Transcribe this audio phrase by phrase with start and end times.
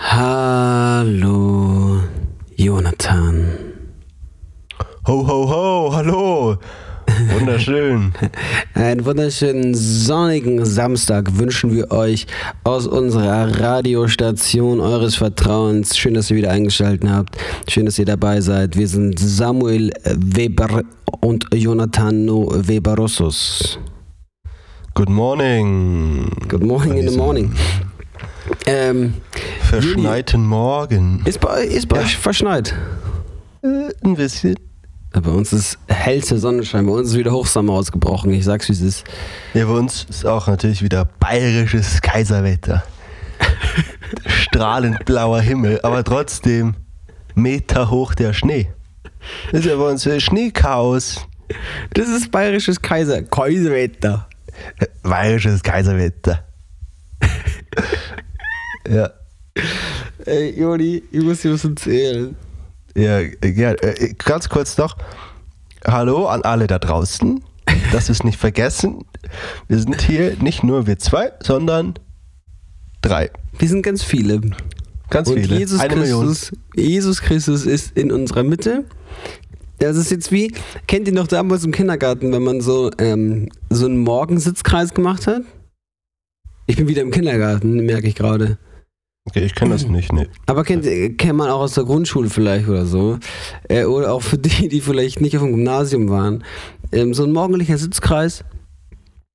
[0.00, 1.98] Hallo,
[2.56, 3.58] Jonathan.
[5.08, 6.56] Ho, ho, ho, hallo.
[7.32, 8.12] Wunderschön.
[8.74, 12.28] Einen wunderschönen sonnigen Samstag wünschen wir euch
[12.62, 15.98] aus unserer Radiostation eures Vertrauens.
[15.98, 17.36] Schön, dass ihr wieder eingeschaltet habt.
[17.68, 18.76] Schön, dass ihr dabei seid.
[18.76, 20.84] Wir sind Samuel Weber
[21.20, 23.80] und Jonathan Weberossus.
[24.94, 26.30] Good morning.
[26.46, 27.52] Good morning in the morning.
[28.68, 29.14] Ähm,
[29.62, 31.22] Verschneiten Morgen.
[31.24, 32.02] ist bei, ist bei Ja.
[32.02, 32.74] euch verschneit?
[33.62, 34.56] Äh, ein bisschen.
[35.12, 36.84] Bei uns ist hellster Sonnenschein.
[36.86, 38.30] Bei uns ist wieder Hochsommer ausgebrochen.
[38.30, 39.04] Ich sag's, wie es ist.
[39.54, 42.84] Ja, bei uns ist auch natürlich wieder bayerisches Kaiserwetter.
[44.26, 46.74] Strahlend blauer Himmel, aber trotzdem
[47.34, 48.68] Meter hoch der Schnee.
[49.50, 51.26] Das ist ja bei uns äh, Schneechaos.
[51.94, 53.22] Das ist bayerisches Kaiser.
[53.22, 54.28] Kaiserwetter.
[54.78, 56.44] Äh, Bayerisches Kaiserwetter.
[58.88, 59.10] ja.
[60.24, 62.36] Ey, Joni, ich muss dir was erzählen.
[62.94, 64.96] Ja, äh, ja äh, ganz kurz noch.
[65.86, 67.42] Hallo an alle da draußen.
[67.92, 69.04] Das ist nicht vergessen.
[69.68, 71.94] Wir sind hier nicht nur wir zwei, sondern
[73.02, 73.30] drei.
[73.58, 74.40] Wir sind ganz viele.
[75.10, 75.58] Ganz Und viele.
[75.58, 76.26] Jesus Eine Million.
[76.26, 78.84] Christus, Jesus Christus ist in unserer Mitte.
[79.78, 80.52] Das ist jetzt wie,
[80.86, 85.42] kennt ihr noch damals im Kindergarten, wenn man so, ähm, so einen Morgensitzkreis gemacht hat?
[86.66, 88.58] Ich bin wieder im Kindergarten, merke ich gerade.
[89.28, 90.10] Okay, ich kenne das nicht.
[90.10, 90.26] Nee.
[90.46, 90.84] Aber kennt,
[91.18, 93.18] kennt man auch aus der Grundschule vielleicht oder so.
[93.68, 96.44] Äh, oder auch für die, die vielleicht nicht auf dem Gymnasium waren.
[96.92, 98.42] Ähm, so ein morgendlicher Sitzkreis.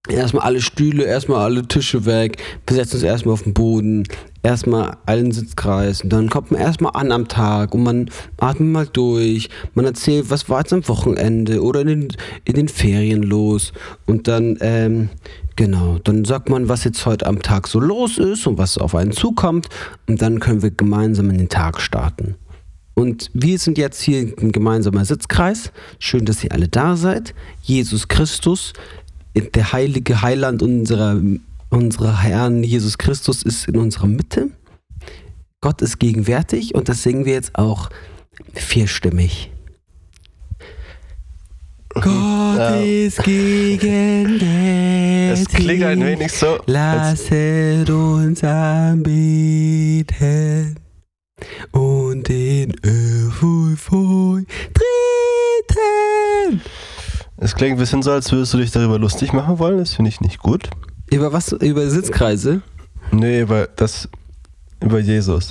[0.10, 2.38] Erstmal alle Stühle, erstmal alle Tische weg.
[2.66, 4.04] Wir setzen uns erstmal auf den Boden.
[4.42, 6.02] Erstmal allen Sitzkreis.
[6.02, 9.48] Und dann kommt man erstmal an am Tag und man atmet mal durch.
[9.76, 12.08] Man erzählt, was war jetzt am Wochenende oder in den,
[12.46, 13.74] in den Ferien los.
[14.08, 15.10] Und dann, ähm,
[15.56, 18.96] Genau, dann sagt man, was jetzt heute am Tag so los ist und was auf
[18.96, 19.70] einen zukommt
[20.08, 22.36] und dann können wir gemeinsam in den Tag starten.
[22.96, 25.72] Und wir sind jetzt hier ein gemeinsamer Sitzkreis.
[26.00, 27.34] Schön, dass ihr alle da seid.
[27.62, 28.74] Jesus Christus,
[29.36, 31.20] der heilige Heiland unserer,
[31.70, 34.50] unserer Herrn Jesus Christus ist in unserer Mitte.
[35.62, 37.90] Gott ist gegenwärtig und das singen wir jetzt auch
[38.54, 39.53] vierstimmig.
[41.94, 42.76] Gott Ja.
[42.80, 44.44] ist gegenwärtig.
[45.34, 46.60] Es klingt ein wenig so.
[46.68, 49.16] Lasset uns anbeten
[51.72, 53.88] und in Ehrfurcht
[54.74, 56.62] treten.
[57.38, 59.78] es klingt ein bisschen so, als würdest du dich darüber lustig machen wollen.
[59.80, 60.70] Das finde ich nicht gut.
[61.12, 61.52] Über was?
[61.52, 62.62] Über Sitzkreise?
[63.12, 64.08] Nee, über das.
[64.82, 65.50] Über Jesus.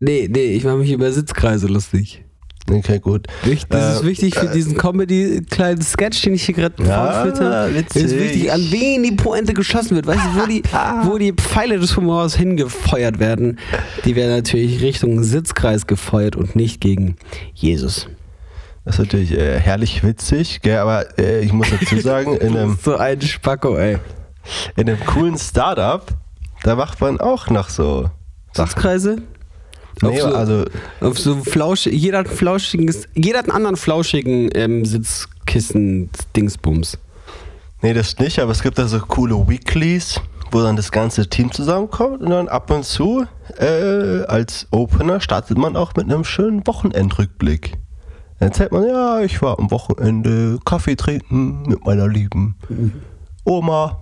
[0.00, 2.23] Nee, nee, ich mache mich über Sitzkreise lustig.
[2.70, 3.26] Okay, gut.
[3.42, 7.40] Wicht- Das ist Äh, wichtig für diesen Comedy-kleinen Sketch, den ich hier gerade Ja, vorgeführt
[7.52, 7.74] habe.
[7.74, 8.04] witzig.
[8.04, 10.06] Es ist wichtig, an wen die Pointe geschossen wird.
[10.06, 10.62] Weißt du, wo die,
[11.04, 13.58] wo die Pfeile des Humors hingefeuert werden?
[14.06, 17.16] Die werden natürlich Richtung Sitzkreis gefeuert und nicht gegen
[17.52, 18.08] Jesus.
[18.86, 20.78] Das ist natürlich äh, herrlich witzig, gell?
[20.78, 23.98] aber äh, ich muss dazu sagen, in einem, so ein Spacko, ey.
[24.76, 26.04] in einem coolen Startup,
[26.62, 28.10] da macht man auch noch so
[28.54, 29.22] Sachen.
[30.02, 30.64] Nee, auf so, also
[31.00, 36.98] auf so Flausch, jeder hat flauschiges, jeder hat einen anderen flauschigen ähm, Sitzkissen-Dingsbums.
[37.82, 41.52] Nee, das nicht, aber es gibt da so coole Weeklies, wo dann das ganze Team
[41.52, 43.26] zusammenkommt und dann ab und zu
[43.58, 47.72] äh, als Opener startet man auch mit einem schönen Wochenendrückblick.
[48.38, 52.56] Dann erzählt man, ja, ich war am Wochenende Kaffee trinken mit meiner lieben
[53.44, 54.00] Oma.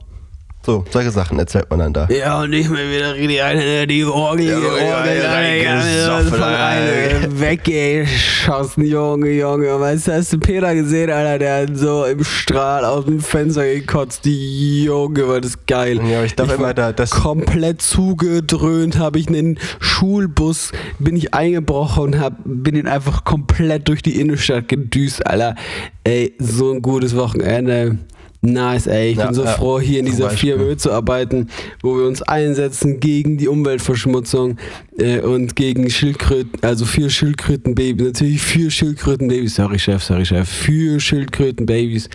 [0.64, 2.06] So, solche Sachen erzählt man dann da.
[2.08, 7.40] Ja, und nicht mehr wieder richtig eine, die Orgel, Ja, die Orgel, ja, von einer
[7.40, 9.80] weggeschossen, Junge, Junge.
[9.80, 13.64] Weißt du, hast du Peter gesehen, Alter, der hat so im Strahl aus dem Fenster
[13.64, 14.24] gekotzt.
[14.24, 16.00] Die Junge, war das geil.
[16.08, 22.04] Ja, ich dachte immer, da- das- komplett zugedröhnt, habe ich einen Schulbus, bin ich eingebrochen
[22.04, 25.56] und hab, bin ihn einfach komplett durch die Innenstadt gedüst, Alter.
[26.04, 27.98] Ey, so ein gutes Wochenende.
[28.44, 29.12] Nice, ey.
[29.12, 30.54] Ich Ja, bin so ja, froh, hier in dieser Beispiel.
[30.54, 31.48] Firma mitzuarbeiten,
[31.80, 34.56] wo wir uns einsetzen gegen die Umweltverschmutzung
[34.98, 40.98] äh, und gegen Schildkröten, also für Schildkrötenbabys, natürlich für Schildkrötenbabys, sorry Chef, sorry Chef, für
[40.98, 42.10] Schildkrötenbabys.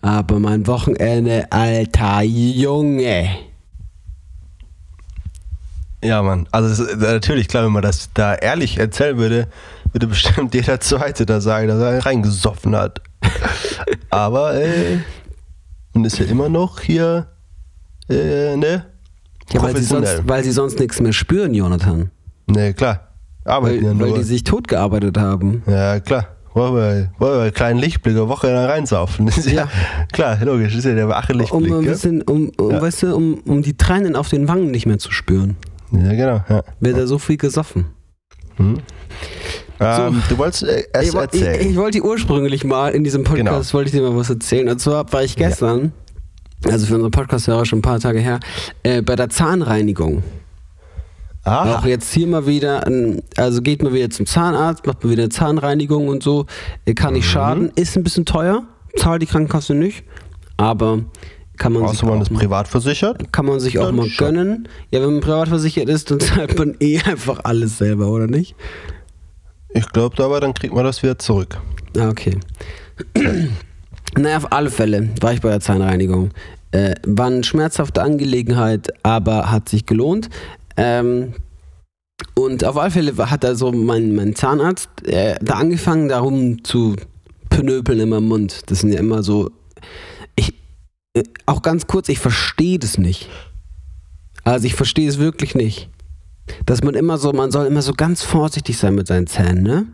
[0.00, 3.28] Aber mein Wochenende, alter Junge.
[6.02, 6.48] Ja, Mann.
[6.50, 9.48] Also ist, natürlich, klar, wenn man das da ehrlich erzählen würde,
[9.92, 13.02] würde bestimmt jeder Zweite da sagen, dass er reingesoffen hat.
[14.10, 14.98] Aber äh,
[15.98, 17.28] man ist ja immer noch hier,
[18.08, 18.86] äh, ne?
[19.52, 22.10] Ja, weil sie, sonst, weil sie sonst nichts mehr spüren, Jonathan.
[22.46, 23.08] Ne, klar.
[23.44, 24.18] Arbeiten Weil, ja weil nur.
[24.18, 25.62] die sich totgearbeitet haben.
[25.66, 26.28] ja, klar.
[26.54, 29.28] Wollen wir, wollen wir einen kleinen Lichtblick eine Woche da reinsaufen?
[29.28, 29.68] Ist ja, Ja.
[30.12, 31.72] klar, logisch, ist ja der wache Um, Lichtblick.
[31.72, 31.92] ein gell?
[31.92, 32.82] bisschen, um, um, Ja.
[32.82, 35.56] weißt du, um, um die Tränen auf den Wangen nicht mehr zu spüren.
[35.92, 36.40] Ja, genau.
[36.48, 36.62] Ja.
[36.80, 37.86] Wird da so viel gesoffen.
[38.56, 38.78] Hm.
[39.80, 41.70] Ähm, du wolltest äh, Ich, es ich, erzählen.
[41.70, 43.72] ich wollte ursprünglich mal in diesem Podcast, Genau.
[43.72, 44.68] wollte ich dir mal was erzählen.
[44.68, 45.92] Und zwar war ich gestern,
[46.64, 48.40] also für unseren Podcast-Hörer schon ein paar Tage her,
[48.82, 50.22] äh, bei der Zahnreinigung.
[51.44, 52.84] ah, Auch jetzt hier mal wieder,
[53.36, 56.46] also geht mal wieder zum Zahnarzt, macht mal wieder eine Zahnreinigung und so.
[56.84, 57.16] Äh, Kann Mhm.
[57.18, 58.64] nicht schaden, ist ein bisschen teuer,
[58.96, 60.04] zahlt die Krankenkasse nicht,
[60.56, 61.00] aber
[61.56, 63.32] kann man sich außer man auch ist privat versichert.
[63.32, 64.26] kann man sich auch mal schon.
[64.26, 64.68] gönnen.
[64.90, 68.54] Ja, wenn man privat versichert ist, dann zahlt man eh einfach alles selber, oder nicht?
[69.74, 71.60] Ich glaube aber, dann kriegt man das wieder zurück.
[71.98, 72.38] Ah, okay.
[74.16, 76.30] naja, auf alle Fälle war ich bei der Zahnreinigung.
[76.70, 80.28] Äh, war eine schmerzhafte Angelegenheit, aber hat sich gelohnt.
[80.76, 81.34] Ähm,
[82.34, 86.96] und auf alle Fälle hat also mein, mein Zahnarzt äh, da angefangen, darum zu
[87.48, 88.70] pönöpeln in meinem Mund.
[88.70, 89.50] Das sind ja immer so.
[90.36, 90.54] Ich,
[91.14, 93.28] äh, auch ganz kurz, ich verstehe das nicht.
[94.44, 95.88] Also ich verstehe es wirklich nicht.
[96.66, 99.86] Dass man immer so, man soll immer so ganz vorsichtig sein mit seinen Zähnen, ne?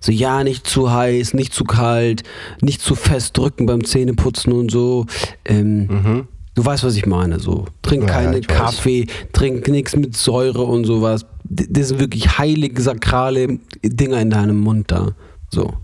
[0.00, 2.22] So, ja, nicht zu heiß, nicht zu kalt,
[2.60, 5.06] nicht zu fest drücken beim Zähneputzen und so.
[5.44, 6.28] Ähm, Mhm.
[6.54, 7.38] Du weißt, was ich meine.
[7.38, 8.56] So, trink Ja, keine ich weiß.
[8.56, 11.24] Kaffee, trink nichts mit Säure und sowas.
[11.44, 15.12] Das sind wirklich heilige, sakrale Dinger in deinem Mund da.
[15.50, 15.74] So.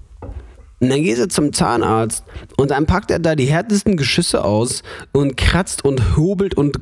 [0.80, 2.24] Und dann gehst du zum Zahnarzt
[2.56, 4.82] und dann packt er da die härtesten Geschüsse aus
[5.12, 6.78] und kratzt und hobelt und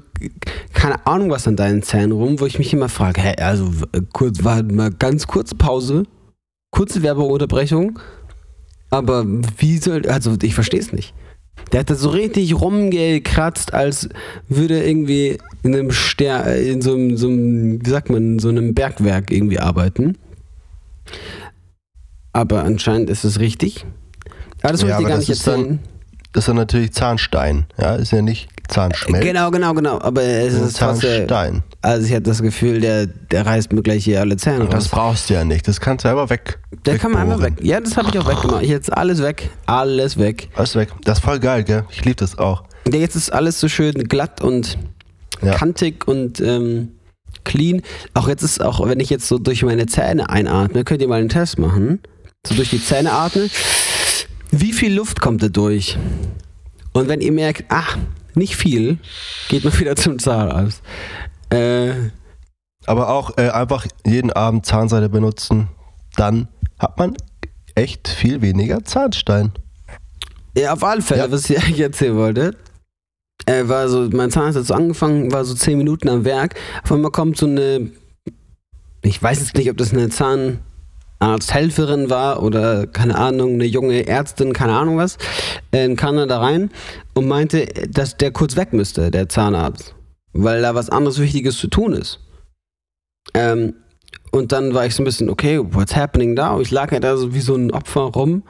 [0.72, 3.70] keine Ahnung was an deinen Zähnen rum, wo ich mich immer frage, hä, also
[4.12, 6.04] kurz, war mal ganz kurze Pause,
[6.70, 7.98] kurze Werbeunterbrechung,
[8.90, 9.24] aber
[9.58, 11.14] wie soll, also ich verstehe es nicht.
[11.70, 14.08] Der hat da so richtig rumgekratzt, als
[14.48, 18.38] würde er irgendwie in einem Ster in so einem, so einem, wie sagt man, in
[18.38, 20.18] so einem Bergwerk irgendwie arbeiten.
[22.32, 23.84] Aber anscheinend ist es richtig.
[24.62, 25.78] Aber das wollte Ja, ich dir gar das nicht dann- erzählen.
[26.34, 27.66] Das ist dann natürlich Zahnstein.
[27.78, 29.22] Ja, ist ja nicht Zahnschmelz.
[29.22, 30.00] Genau, genau, genau.
[30.00, 31.62] Aber es ist trotzdem, Zahnstein.
[31.82, 34.88] also ich hatte das Gefühl, der, der reißt mir gleich hier alle Zähne Das raus.
[34.88, 35.68] brauchst du ja nicht.
[35.68, 36.58] Das kannst du einfach weg.
[36.86, 37.54] Der kann man einfach weg.
[37.60, 38.62] Ja, das habe ich auch weggemacht.
[38.64, 39.50] Jetzt alles weg.
[39.66, 40.48] Alles weg.
[40.54, 40.88] Alles weg.
[41.04, 41.84] Das ist voll geil, gell?
[41.90, 42.62] Ich liebe das auch.
[42.90, 44.78] Ja, jetzt ist alles so schön glatt und
[45.42, 45.52] Ja.
[45.52, 46.92] kantig und ähm,
[47.44, 47.82] clean.
[48.14, 51.20] Auch jetzt ist auch, wenn ich jetzt so durch meine Zähne einatme, könnt ihr mal
[51.20, 52.00] einen Test machen.
[52.46, 53.50] So durch die Zähne atmen.
[54.50, 55.96] Wie viel Luft kommt da durch?
[56.92, 57.96] Und wenn ihr merkt, ach,
[58.34, 58.98] nicht viel,
[59.48, 60.82] geht man wieder zum Zahnarzt.
[61.50, 61.92] Äh,
[62.86, 65.68] Aber auch äh, einfach jeden Abend Zahnseide benutzen.
[66.16, 66.48] Dann
[66.78, 67.16] hat man
[67.74, 69.52] echt viel weniger Zahnstein.
[70.56, 71.30] Ja, auf alle Fälle, Ja.
[71.30, 72.56] was ich eigentlich erzählen wollte.
[73.46, 76.56] Äh, war so, mein Zahnarzt hat so angefangen, war so 10 Minuten am Werk.
[76.82, 77.90] Auf einmal kommt so eine,
[79.02, 80.10] ich weiß jetzt nicht, ob das eine
[81.22, 85.18] Zahnarzthelferin war oder keine Ahnung, eine junge Ärztin, keine Ahnung was,
[85.70, 86.70] äh, kam dann da rein
[87.14, 89.94] und meinte, dass der kurz weg müsste, der Zahnarzt,
[90.32, 92.18] weil da was anderes Wichtiges zu tun ist.
[93.34, 93.74] Ähm,
[94.32, 96.54] und dann war ich so ein bisschen, okay, what's happening da?
[96.54, 98.42] Und ich lag ja da so wie so ein Opfer rum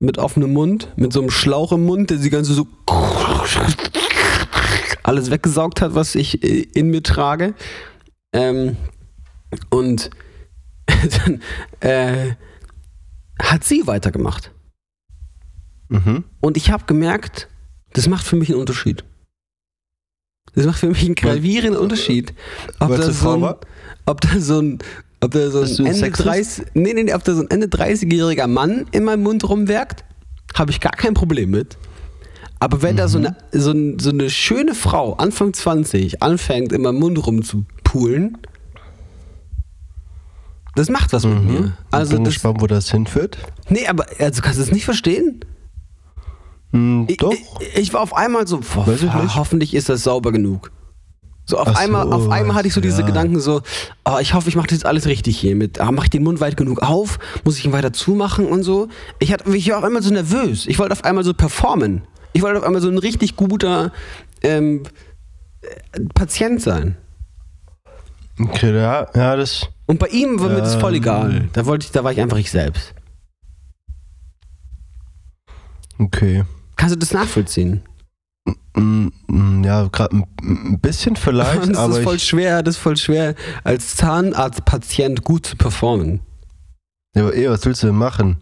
[0.00, 2.66] mit offenem Mund, mit so einem Schlauch im Mund, der die ganze so
[5.02, 7.52] alles weggesaugt hat, was ich äh, in mir trage.
[8.32, 8.76] Ähm,
[9.68, 10.10] und
[11.08, 11.42] dann
[11.80, 12.34] äh,
[13.40, 14.50] hat sie weitergemacht.
[15.88, 16.24] Mhm.
[16.40, 17.48] Und ich habe gemerkt,
[17.92, 19.04] das macht für mich einen Unterschied.
[20.54, 22.32] Das macht für mich einen gravierenden Unterschied.
[22.78, 23.60] Ob da, so ein, war?
[24.06, 24.78] ob da so ein,
[25.20, 26.26] ob da so ein Ende Sexist?
[26.28, 30.04] 30, nee, nee, nee, ob da so ein Ende 30-jähriger Mann in meinem Mund rumwerkt,
[30.54, 31.76] habe ich gar kein Problem mit.
[32.60, 33.26] Aber wenn da so Mhm.
[33.26, 38.38] eine, so, so eine schöne Frau, Anfang 20, anfängt, in meinem Mund rumzupulen,
[40.74, 41.56] das macht was mit mir.
[41.58, 43.38] Also Also bin das, gespannt, wo das hinführt.
[43.68, 45.40] nee, aber also kannst du es nicht verstehen?
[46.72, 47.32] Hm, Ich, doch.
[47.32, 50.70] Ich, ich war auf einmal so, boah, ich hoffentlich ist das sauber genug.
[51.46, 53.06] So auf Ach so, einmal, auf einmal hatte ich so diese ja.
[53.06, 53.60] Gedanken so,
[54.06, 55.78] oh, ich hoffe, ich mache das jetzt alles richtig hier mit.
[55.78, 57.18] Ah, mache ich den Mund weit genug auf?
[57.44, 58.88] Muss ich ihn weiter zumachen und so?
[59.18, 60.66] Ich hatte, ich war auf einmal so nervös.
[60.66, 62.02] Ich wollte auf einmal so performen.
[62.32, 63.92] Ich wollte auf einmal so ein richtig guter
[64.42, 64.84] ähm,
[65.60, 66.96] äh, Patient sein.
[68.40, 69.68] Okay, ja, ja, das.
[69.86, 71.00] Und bei ihm war mir das voll Ähm.
[71.02, 71.48] egal.
[71.52, 72.94] Da wollte ich, da war ich einfach ich selbst.
[75.98, 76.44] Okay.
[76.76, 77.82] Kannst du das nachvollziehen?
[79.62, 83.94] Ja, gerade ein, bisschen vielleicht, das aber ist voll schwer, das ist voll schwer, als
[83.96, 86.20] Zahnarztpatient gut zu performen.
[87.14, 88.38] ja, aber eh, was willst du denn machen?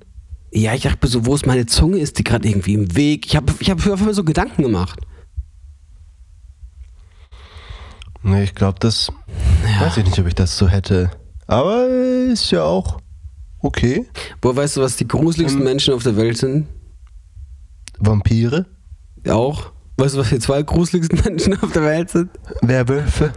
[0.50, 1.98] Ja, ich dachte mir so, wo ist meine Zunge?
[1.98, 3.26] Ist die gerade irgendwie im Weg?
[3.26, 5.00] Ich habe ich hab auf einmal so Gedanken gemacht.
[8.22, 9.10] Nee, ich glaube, das
[9.64, 9.86] Ja.
[9.86, 11.10] weiß ich nicht, ob ich das so hätte.
[11.46, 12.98] Aber ist ja auch
[13.60, 14.06] okay.
[14.40, 15.66] Boah, weißt du, was die gruseligsten Ähm.
[15.66, 16.68] Menschen auf der Welt sind?
[17.98, 18.66] Vampire,
[19.28, 19.70] Auch.
[19.98, 22.30] Weißt du, was die zwei gruseligsten Menschen auf der Welt sind?
[22.62, 23.32] Werwölfe.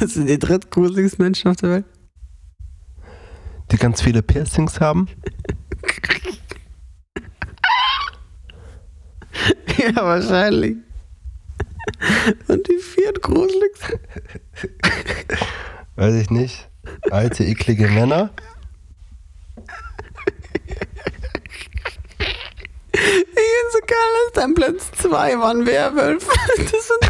[0.00, 1.84] Das sind die drittgruseligsten Menschen auf der Welt.
[3.70, 5.08] Die ganz viele Piercings haben.
[9.78, 10.76] Ja, wahrscheinlich.
[12.48, 13.98] Und die viertgruseligsten.
[15.96, 16.68] Weiß ich nicht.
[17.10, 18.30] Alte, eklige Männer.
[22.92, 26.30] Bin so geil, dass dein Platz 2 waren Werwölfe.
[26.48, 27.02] Das sind,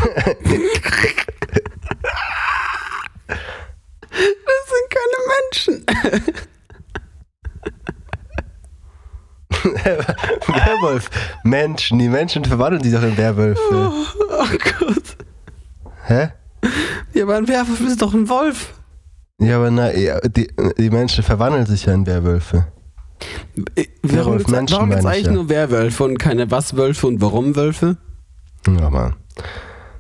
[4.23, 5.87] das sind keine Menschen.
[10.47, 11.11] Werwolf.
[11.45, 11.99] Menschen.
[11.99, 13.61] Die Menschen verwandeln sich doch in Werwölfe.
[13.71, 14.47] Oh, oh
[14.79, 15.17] Gott.
[16.05, 16.29] Hä?
[17.13, 18.75] Ja, aber ein Werwolf ist doch ein Wolf.
[19.39, 19.91] Ja, aber na,
[20.29, 20.49] die,
[20.79, 22.69] die Menschen verwandeln sich ja in Werwölfe.
[23.75, 25.33] Äh, Warum Werwolf Menschen warum ich eigentlich ja.
[25.33, 27.97] nur Werwölfe und keine Was-Wölfe und Warum-Wölfe?
[28.67, 29.17] Ja, Mann.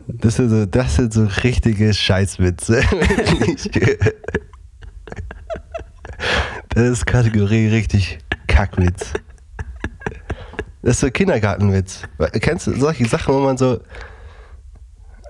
[0.06, 2.82] Das sind so, das sind so richtige Scheißwitze.
[6.74, 9.12] Das ist Kategorie richtig Kackwitz.
[10.82, 12.02] Das ist so Kindergartenwitz.
[12.40, 13.80] Kennst du solche Sachen, wo man so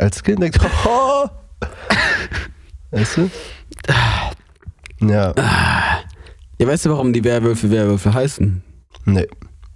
[0.03, 1.27] als Kind denkt, oh,
[2.91, 3.31] weißt du?
[5.01, 5.35] Ja,
[6.59, 8.63] Ja, weißt du, warum die Werwölfe Werwölfe heißen?
[9.05, 9.27] nee.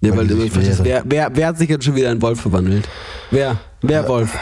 [0.03, 2.87] Ja, weil, Weil verstehst, wer, wer, wer hat sich jetzt schon wieder in Wolf verwandelt?
[3.31, 3.57] Wer?
[3.81, 4.37] Wer Wolf?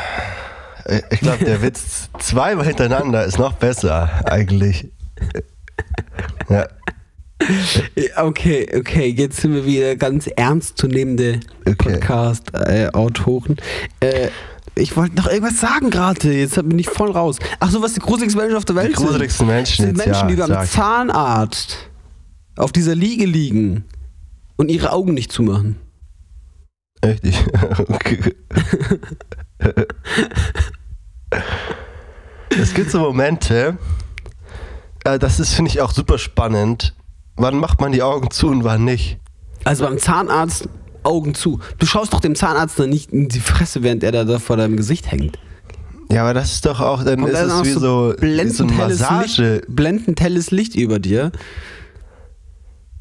[0.85, 4.89] Äh, Ich glaube, der Witz zweimal hintereinander ist noch besser, eigentlich.
[6.51, 6.67] Ja,
[7.95, 11.75] Ja, Okay, okay, jetzt sind wir wieder ganz ernstzunehmende Okay.
[11.75, 13.57] Podcast-Autoren.
[14.01, 14.29] Äh,
[14.77, 17.39] ich wollte noch irgendwas sagen gerade, jetzt bin ich voll raus.
[17.61, 19.55] Ach so, was die gruseligsten Menschen auf der Welt die gruseligsten sind?
[19.55, 20.67] Menschen sind Menschen, ja, die beim sag.
[20.67, 21.91] Zahnarzt
[22.57, 23.85] auf dieser Liege liegen
[24.57, 25.77] und ihre Augen nicht zumachen.
[27.05, 27.45] Richtig.
[27.89, 28.35] Okay.
[32.51, 33.79] Es gibt so Momente,
[35.05, 36.95] äh, das ist, finde ich, auch super spannend.
[37.37, 39.19] Wann macht man die Augen zu und wann nicht?
[39.65, 40.69] Also beim Zahnarzt
[41.05, 41.61] Augen zu.
[41.79, 44.57] Du schaust doch dem Zahnarzt dann nicht in die Fresse, während er da, da vor
[44.57, 45.39] deinem Gesicht hängt.
[46.11, 48.05] Ja, aber das ist doch auch, dann Und ist dann es wie so, wie so
[48.07, 49.55] eine blendend helles Massage.
[49.55, 51.33] Licht, blendend helles Licht über dir.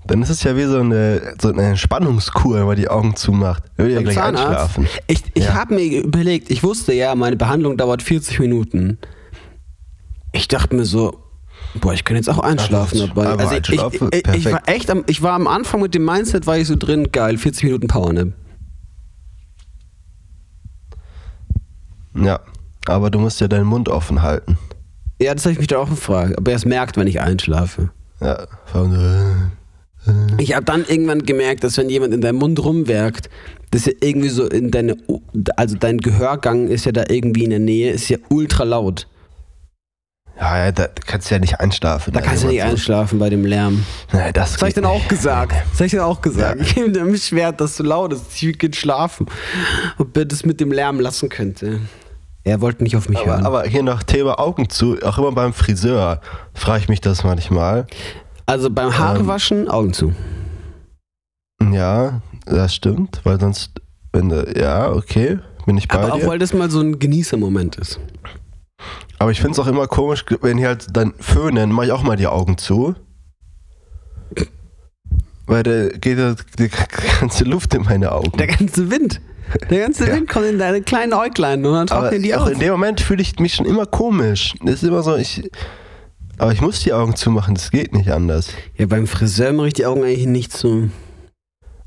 [0.06, 3.64] Dann ist es ja wie so eine, so eine Entspannungskur, wenn man die Augen zumacht.
[3.78, 4.46] Ich ja gleich Zahnarzt.
[4.78, 4.88] einschlafen.
[5.08, 5.54] Ich, ich Ja.
[5.54, 8.98] habe mir überlegt, ich wusste ja, meine Behandlung dauert 40 Minuten.
[10.34, 11.23] Ich dachte mir so,
[11.80, 13.44] boah, ich kann jetzt auch einschlafen Aber dabei.
[13.44, 16.06] Also ich, einschlafen, ich, ich, ich war echt am, ich war am Anfang mit dem
[16.06, 18.30] Mindset, war ich so drin, geil, 40 Minuten Powernap.
[22.16, 22.40] Ja,
[22.86, 24.58] aber du musst ja deinen Mund offen halten.
[25.22, 27.92] Ja, das habe ich mich da auch gefragt, ob er es merkt, wenn ich einschlafe.
[28.20, 33.30] Ja, von, äh, Ich habe dann irgendwann gemerkt, dass wenn jemand in deinem Mund rumwerkt,
[33.72, 34.98] das ja irgendwie so in deine,
[35.56, 39.08] also dein Gehörgang ist ja da irgendwie in der Nähe, ist ja ultra laut.
[40.40, 42.14] Ja, ja, da kannst du ja nicht einschlafen.
[42.14, 43.86] Da kannst du nicht einschlafen bei dem Lärm.
[44.12, 45.54] Nee, das Das habe ich dann auch gesagt.
[45.72, 46.60] Das habe ich dann auch gesagt.
[46.60, 46.66] Ja.
[46.66, 48.24] Ich habe mir beschwert, dass so laut ist.
[48.36, 49.28] Ich will schlafen.
[49.98, 51.80] Ob er das mit dem Lärm lassen könnte.
[52.44, 53.46] Er wollte nicht auf mich Aber, hören.
[53.46, 56.20] aber hier noch Thema Augen zu, auch immer beim Friseur
[56.54, 57.88] frage ich mich das manchmal.
[58.46, 58.98] also beim Ähm.
[59.00, 60.14] Haarewaschen, Augen zu.
[61.72, 63.72] Ja, das stimmt, weil sonst,
[64.12, 66.28] wenn du, ja, okay, bin ich bei Aber auch dir.
[66.28, 68.00] weil das mal so ein Genießermoment ist.
[69.20, 72.04] Aber ich finde es auch immer komisch, wenn die halt dann föhnen, mache ich auch
[72.04, 72.96] mal die Augen zu.
[75.46, 76.70] Weil da geht ja die
[77.20, 78.38] ganze Luft in meine Augen.
[78.38, 79.20] Der ganze Wind.
[79.70, 80.16] Der ganze Ja.
[80.16, 82.52] Wind kommt in deine kleinen Äuglein und dann trocknen die auch auf.
[82.52, 84.56] in dem Moment fühle ich mich schon immer komisch.
[84.64, 85.50] Das ist immer so, ich.
[86.40, 88.50] Aber ich muss die Augen zumachen, das geht nicht anders.
[88.78, 90.90] Ja, beim Friseur mache ich die Augen eigentlich nicht zu.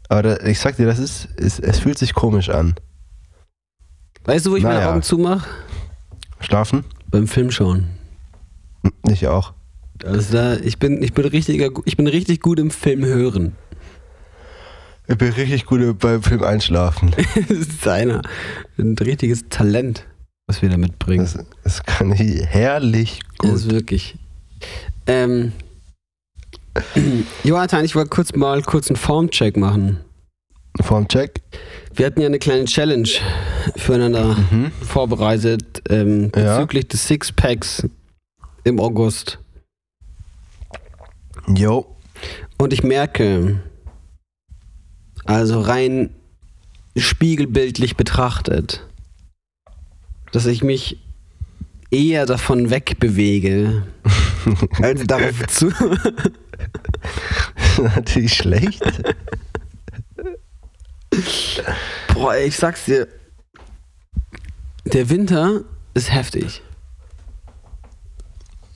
[0.08, 2.74] Aber da, ich sag dir, das ist, es, es fühlt sich komisch an.
[4.24, 4.92] Weißt du, wo ich meine Naja.
[4.92, 5.48] Augen zumache?
[6.40, 6.84] Schlafen?
[7.10, 7.88] Beim Film schauen.
[8.82, 9.52] Hm, Ich auch.
[10.04, 13.52] Also da, ich bin, ich bin richtiger, ich bin richtig gut im Film hören.
[15.08, 17.12] Ich bin richtig gut beim Film einschlafen.
[17.48, 18.22] das ist einer.
[18.76, 20.04] Ein richtiges Talent,
[20.46, 21.24] was wir da mitbringen.
[21.24, 23.54] Das, das kann ich herrlich Das gut.
[23.54, 24.16] ist wirklich.
[25.06, 25.52] Ähm,
[27.44, 29.98] Jonathan, ich wollte kurz mal kurz einen Formcheck machen.
[30.82, 31.40] Vorm Check.
[31.96, 33.08] Wir hatten ja eine kleine Challenge
[33.76, 34.70] füreinander Mhm.
[34.82, 36.56] vorbereitet ähm, Ja.
[36.58, 37.86] bezüglich des Sixpacks
[38.64, 39.38] im August.
[41.48, 41.96] Jo.
[42.58, 43.62] Und ich merke,
[45.24, 46.10] also rein
[46.96, 48.86] spiegelbildlich betrachtet,
[50.32, 50.98] dass ich mich
[51.90, 53.84] eher davon wegbewege,
[54.82, 55.70] als darauf zu.
[57.78, 58.82] Natürlich schlecht.
[62.14, 63.08] Boah, ich sag's dir,
[64.84, 65.62] der Winter
[65.94, 66.62] ist heftig.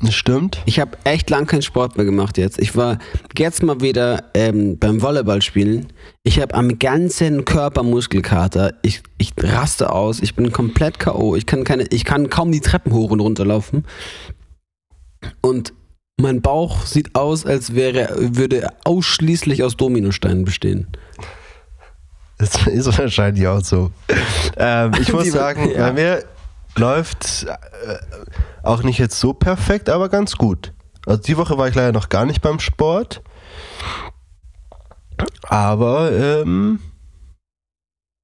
[0.03, 0.63] Das stimmt.
[0.65, 2.59] Ich habe echt lang keinen Sport mehr gemacht jetzt.
[2.59, 2.99] Ich war
[3.37, 5.93] jetzt mal wieder ähm, beim Volleyballspielen.
[6.23, 8.73] Ich habe am ganzen Körper Muskelkater.
[8.81, 10.21] Ich, ich raste aus.
[10.21, 11.37] Ich bin komplett K.O.
[11.37, 13.85] Ich kann, keine, ich kann kaum die Treppen hoch und runter laufen.
[15.43, 15.75] Und
[16.19, 20.87] mein Bauch sieht aus, als wäre, würde er ausschließlich aus Dominosteinen bestehen.
[22.41, 23.91] Das ist wahrscheinlich auch so.
[24.57, 25.89] Ähm, ich muss sagen, ja.
[25.89, 26.25] bei mir
[26.77, 27.99] läuft äh,
[28.63, 30.73] auch nicht jetzt so perfekt, aber ganz gut.
[31.07, 33.23] Also die Woche war ich leider noch gar nicht beim Sport.
[35.43, 36.81] Aber ähm,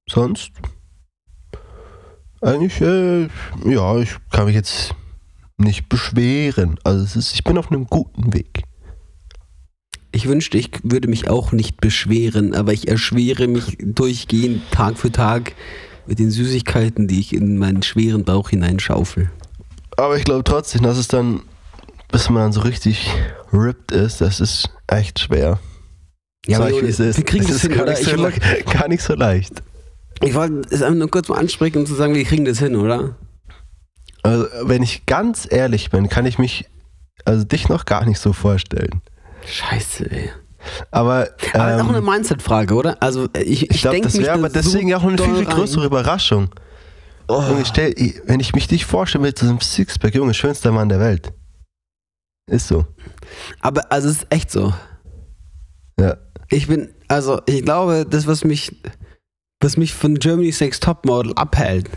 [0.09, 0.51] sonst
[2.41, 3.27] eigentlich, äh,
[3.65, 4.95] ja, ich kann mich jetzt
[5.57, 6.79] nicht beschweren.
[6.83, 8.63] Also es ist, ich bin auf einem guten Weg.
[10.17, 15.11] Ich wünschte, ich würde mich auch nicht beschweren, aber ich erschwere mich durchgehend Tag für
[15.11, 15.53] Tag
[16.07, 19.29] mit den Süßigkeiten, die ich in meinen schweren Bauch hineinschaufel.
[19.95, 21.41] Aber ich glaube trotzdem, dass es dann,
[22.11, 23.11] bis man dann so richtig
[23.53, 25.59] ripped ist, das ist echt schwer.
[26.47, 27.17] Ja, aber ich, wie es ist.
[27.17, 27.91] wir kriegen Es das ist hin, gar oder?
[27.91, 29.61] Nicht Ich, so, le- gar nicht so leicht.
[30.23, 32.75] ich wollte es einfach nur kurz mal ansprechen, um zu sagen, wir kriegen das hin,
[32.75, 33.15] oder?
[34.23, 36.65] Also, wenn ich ganz ehrlich bin, kann ich mich
[37.23, 39.01] also dich noch gar nicht so vorstellen.
[39.47, 40.31] Scheiße, ey.
[40.91, 42.97] Aber, Aber ähm, auch eine Mindset-Frage, oder?
[43.01, 45.87] Also ich, ich, ich glaube, das wäre aber deswegen auch eine viel, viel größere rein.
[45.87, 46.49] Überraschung.
[47.27, 47.41] Oh.
[47.41, 47.93] Junge, stell,
[48.25, 51.33] wenn ich mich dich vorstelle mit so einem Sixpack, Junge, schönster Mann der Welt.
[52.49, 52.85] Ist so.
[53.59, 54.73] Aber also es ist echt so.
[55.99, 56.17] Ja.
[56.49, 58.75] Ich bin, also ich glaube, das, was mich,
[59.61, 61.89] was mich von Germany's Next Topmodel abhält,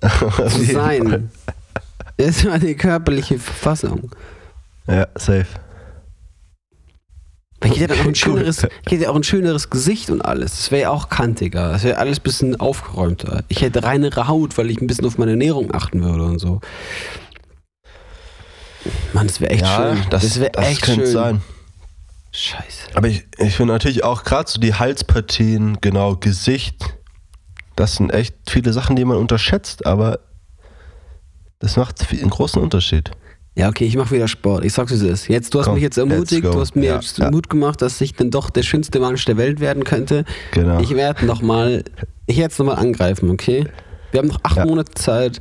[0.00, 1.30] zu sein,
[2.16, 4.10] ist meine körperliche Verfassung.
[4.86, 5.46] Ja, safe.
[7.64, 10.52] Weil Ich hätte auch ein schöneres, ich hätte auch ein schöneres Gesicht und alles.
[10.52, 11.72] Das wäre ja auch kantiger.
[11.72, 13.42] Das wäre alles ein bisschen aufgeräumter.
[13.48, 16.60] Ich hätte reinere Haut, weil ich ein bisschen auf meine Ernährung achten würde und so.
[19.14, 20.06] Mann, das wäre echt ja, schön.
[20.10, 21.12] das, wäre das echt könnte schön.
[21.12, 21.42] sein.
[22.32, 22.88] Scheiße.
[22.94, 26.94] Aber ich, ich finde natürlich auch gerade so die Halspartien, genau, Gesicht,
[27.76, 30.20] das sind echt viele Sachen, die man unterschätzt, aber
[31.60, 33.10] das macht einen großen Unterschied.
[33.56, 34.64] Ja, okay, ich mache wieder Sport.
[34.64, 35.28] Ich sag's, wie es ist.
[35.28, 36.50] Jetzt, du hast Komm, mich jetzt ermutigt, go.
[36.50, 37.30] du hast mir Ja, jetzt ja.
[37.30, 40.24] Mut gemacht, dass ich dann doch der schönste Mensch der Welt werden könnte.
[40.50, 40.80] Genau.
[40.80, 41.84] Ich werde nochmal,
[42.26, 43.66] ich werde es nochmal angreifen, okay?
[44.10, 44.66] Wir haben noch acht Ja.
[44.66, 45.40] Monate Zeit.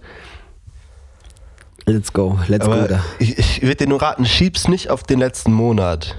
[1.86, 3.04] Let's go, let's go aber da.
[3.20, 6.16] ich, ich würde dir nur raten, schieb's nicht auf den letzten Monat,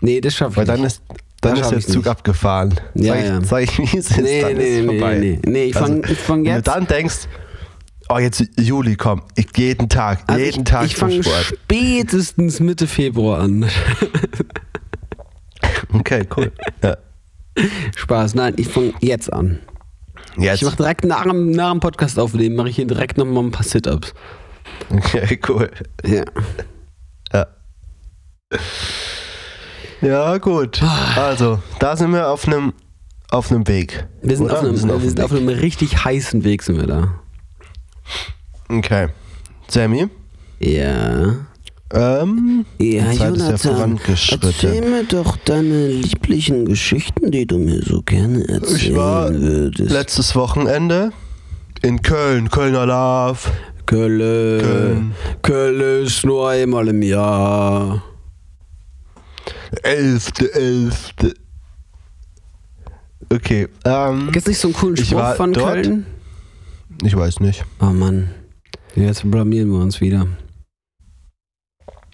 [0.00, 0.86] Nee, das schaffe ich weil dann nicht.
[0.92, 1.02] ist,
[1.40, 2.06] dann Das ist der Zug nicht.
[2.08, 2.74] abgefahren.
[2.94, 3.40] Ja, sag, ich, ja.
[3.42, 5.18] sag ich, wie es ist, Nee, dann nee, ist nee, vorbei.
[5.18, 5.50] nee, nee.
[5.50, 6.68] Nee, ich Also, fang, ich fang Wenn du jetzt.
[6.68, 7.16] dann denkst,
[8.08, 12.60] oh jetzt Juli, komm, ich, jeden Tag, also jeden ich, Tag ich zum fange spätestens
[12.60, 13.68] Mitte Februar an.
[15.92, 16.52] Okay, cool.
[16.82, 16.96] Ja.
[17.96, 19.58] Spaß, nein, ich fange jetzt an.
[20.36, 20.62] Jetzt.
[20.62, 23.50] Ich mache direkt nach dem, nach dem Podcast aufnehmen, mache ich hier direkt nochmal ein
[23.50, 24.14] paar Sit-Ups.
[24.90, 25.70] Okay, cool.
[26.04, 26.24] Ja.
[27.32, 27.46] Ja.
[30.00, 30.80] Ja, gut.
[31.16, 32.72] Also, da sind wir auf einem
[33.30, 34.06] auf einem Weg.
[34.22, 34.54] Wir sind, Oder?
[34.54, 37.20] auf einem, wir sind auf einem richtig heißen Weg, sind wir da.
[38.68, 39.08] Okay.
[39.68, 40.08] Sammy,
[40.60, 41.36] Ja.
[41.92, 44.00] ähm, Ja, die Zeit ist ja Jonathan,
[44.42, 49.90] erzähl mir doch deine lieblichen Geschichten, die du mir so gerne erzählen Ich war würdest.
[49.90, 51.12] letztes Wochenende
[51.82, 53.38] in Köln, Kölner Love.
[53.86, 54.58] Kölle.
[54.60, 55.14] Köln.
[55.42, 58.02] Kölle ist nur einmal im Jahr.
[59.82, 61.34] Elfte, elfte.
[63.30, 65.72] Okay, ähm, Gibt es nicht so einen coolen Spruch von dort.
[65.84, 66.06] Köln?
[67.02, 67.64] ich weiß nicht.
[67.80, 68.30] Oh Mann.
[68.98, 70.26] Jetzt blamieren wir uns wieder.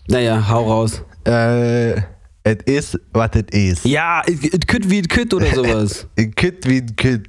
[0.07, 1.03] Naja, hau raus.
[1.25, 1.95] Äh,
[2.43, 3.85] es ist, was es ist.
[3.87, 6.07] Ja, it could wie it could oder sowas.
[6.19, 7.29] Ein Kind wie ein Kind.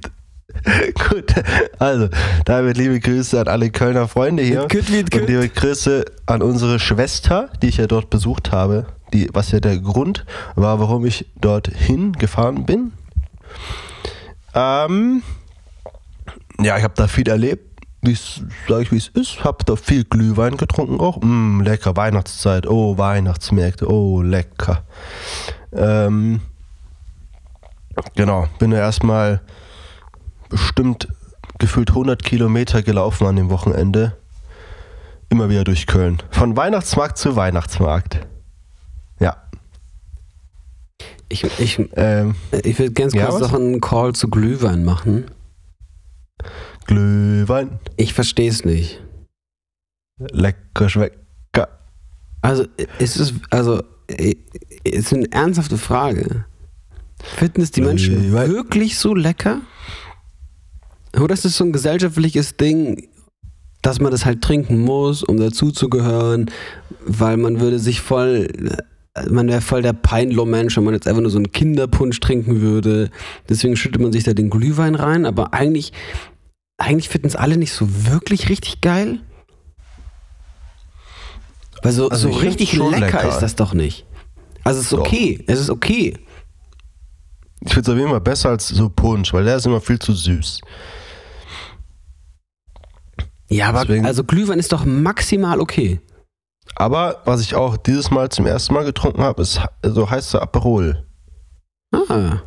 [1.08, 1.34] Gut,
[1.78, 2.08] also,
[2.44, 4.64] damit liebe Grüße an alle Kölner Freunde hier.
[4.64, 5.28] It could it Und could.
[5.28, 8.86] liebe Grüße an unsere Schwester, die ich ja dort besucht habe.
[9.14, 12.92] Die, was ja der Grund war, warum ich dorthin gefahren bin.
[14.54, 15.22] Ähm,
[16.60, 17.65] ja, ich habe da viel erlebt.
[18.14, 19.42] Sag ich, wie es ist.
[19.44, 21.18] Hab da viel Glühwein getrunken auch.
[21.22, 22.66] Mm, lecker, Weihnachtszeit.
[22.66, 23.90] Oh, Weihnachtsmärkte.
[23.90, 24.84] Oh, lecker.
[25.72, 26.40] Ähm,
[28.14, 29.40] genau, bin ja erstmal
[30.48, 31.08] bestimmt
[31.58, 34.16] gefühlt 100 Kilometer gelaufen an dem Wochenende.
[35.28, 36.22] Immer wieder durch Köln.
[36.30, 38.20] Von Weihnachtsmarkt zu Weihnachtsmarkt.
[39.18, 39.36] Ja.
[41.28, 43.50] Ich, ich, Ähm, ich würde ganz Ja, kurz was?
[43.50, 45.24] noch einen Call zu Glühwein machen.
[46.86, 47.78] Glühwein.
[47.96, 49.02] Ich verstehe es nicht.
[50.18, 51.68] Lecker schmecker.
[52.42, 52.64] Also,
[52.98, 54.34] ist es, also, äh,
[54.84, 56.44] ist eine ernsthafte Frage.
[57.22, 58.50] Finden es die Menschen Glühwein.
[58.50, 59.62] wirklich so lecker?
[61.18, 63.08] Oder ist es so ein gesellschaftliches Ding,
[63.82, 66.50] dass man das halt trinken muss, um dazuzugehören,
[67.04, 68.48] weil man würde sich voll,
[69.30, 73.10] man wäre voll der Peinlo-Mensch, wenn man jetzt einfach nur so einen Kinderpunsch trinken würde.
[73.48, 75.92] Deswegen schüttet man sich da den Glühwein rein, aber eigentlich,
[76.78, 79.20] eigentlich finden es alle nicht so wirklich richtig geil.
[81.82, 83.28] Weil so, Also so richtig lecker, lecker.
[83.28, 84.06] ist das doch nicht.
[84.64, 85.00] Also es ist Doch.
[85.00, 86.18] okay, es ist okay.
[87.60, 89.98] Ich finde es auf jeden Fall besser als so Punsch, weil der ist immer viel
[89.98, 90.60] zu süß.
[93.48, 96.00] Ja, aber Deswegen- also Glühwein ist doch maximal okay.
[96.74, 101.06] Aber was ich auch dieses Mal zum ersten Mal getrunken habe, ist so heißer Aperol.
[101.92, 102.40] Ah.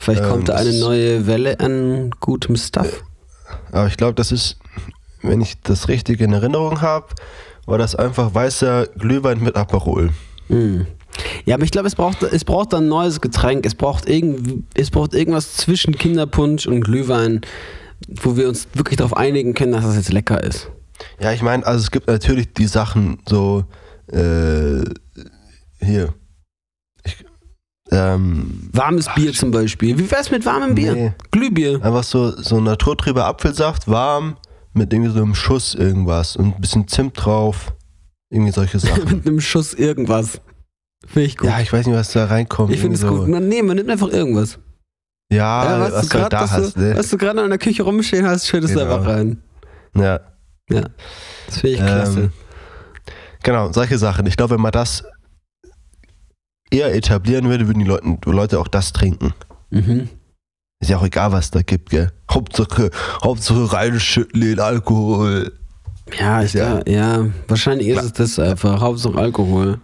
[0.00, 3.04] Vielleicht Ähm, kommt da eine das- neue Welle an gutem Stuff.
[3.70, 4.58] Aber ich glaube, das ist,
[5.22, 7.08] wenn ich das richtig in Erinnerung habe,
[7.66, 10.10] war das einfach weißer Glühwein mit Aperol.
[10.48, 10.86] Hm.
[11.44, 13.66] Ja, aber ich glaube, es braucht, es braucht ein neues Getränk.
[13.66, 17.42] Es braucht, irgend, es braucht irgendwas zwischen Kinderpunsch und Glühwein,
[18.08, 20.70] wo wir uns wirklich darauf einigen können, dass das jetzt lecker ist.
[21.20, 23.64] Ja, ich meine, also es gibt natürlich die Sachen so,
[24.08, 24.82] äh,
[25.80, 26.14] hier.
[27.92, 29.98] Ähm, Warmes Bier zum Beispiel.
[29.98, 30.94] Wie wär's mit warmem Bier?
[30.94, 31.12] Nee.
[31.30, 31.74] Glühbier.
[31.84, 34.36] Einfach so, so naturtrüber Apfelsaft, warm,
[34.72, 37.74] mit irgendwie so einem Schuss irgendwas und ein bisschen Zimt drauf.
[38.30, 39.04] Irgendwie solche Sachen.
[39.18, 40.40] mit einem Schuss irgendwas.
[41.06, 41.48] Finde ich gut.
[41.50, 42.72] ja, ich weiß nicht, was da reinkommt.
[42.72, 43.28] ich finde es Irgendwie gut.
[43.30, 44.58] Man, nee, man nimmt einfach irgendwas.
[45.30, 46.96] Ja, was, was du grad, da hast, du, ne?
[46.96, 48.94] was du gerade in der Küche rumstehen hast, schüttest du Genau.
[48.96, 49.42] einfach rein.
[49.96, 50.20] Ja.
[50.70, 50.82] Ja.
[51.46, 52.20] Das finde ich klasse.
[52.20, 52.32] Ähm,
[53.44, 54.24] Genau, solche Sachen.
[54.26, 55.02] Ich glaube, wenn man das
[56.72, 59.32] eher etablieren würde, würden die Leute, Leute auch das trinken.
[59.70, 60.08] Mhm.
[60.80, 62.10] Ist ja auch egal, was da gibt, gell?
[62.30, 62.90] Hauptsache,
[63.22, 65.52] Hauptsache reinschütten den Alkohol.
[66.18, 66.80] Ja, ich, Ja.
[66.86, 66.92] ja.
[67.20, 68.80] ja, wahrscheinlich ist es das einfach.
[68.80, 69.78] Hauptsache Alkohol.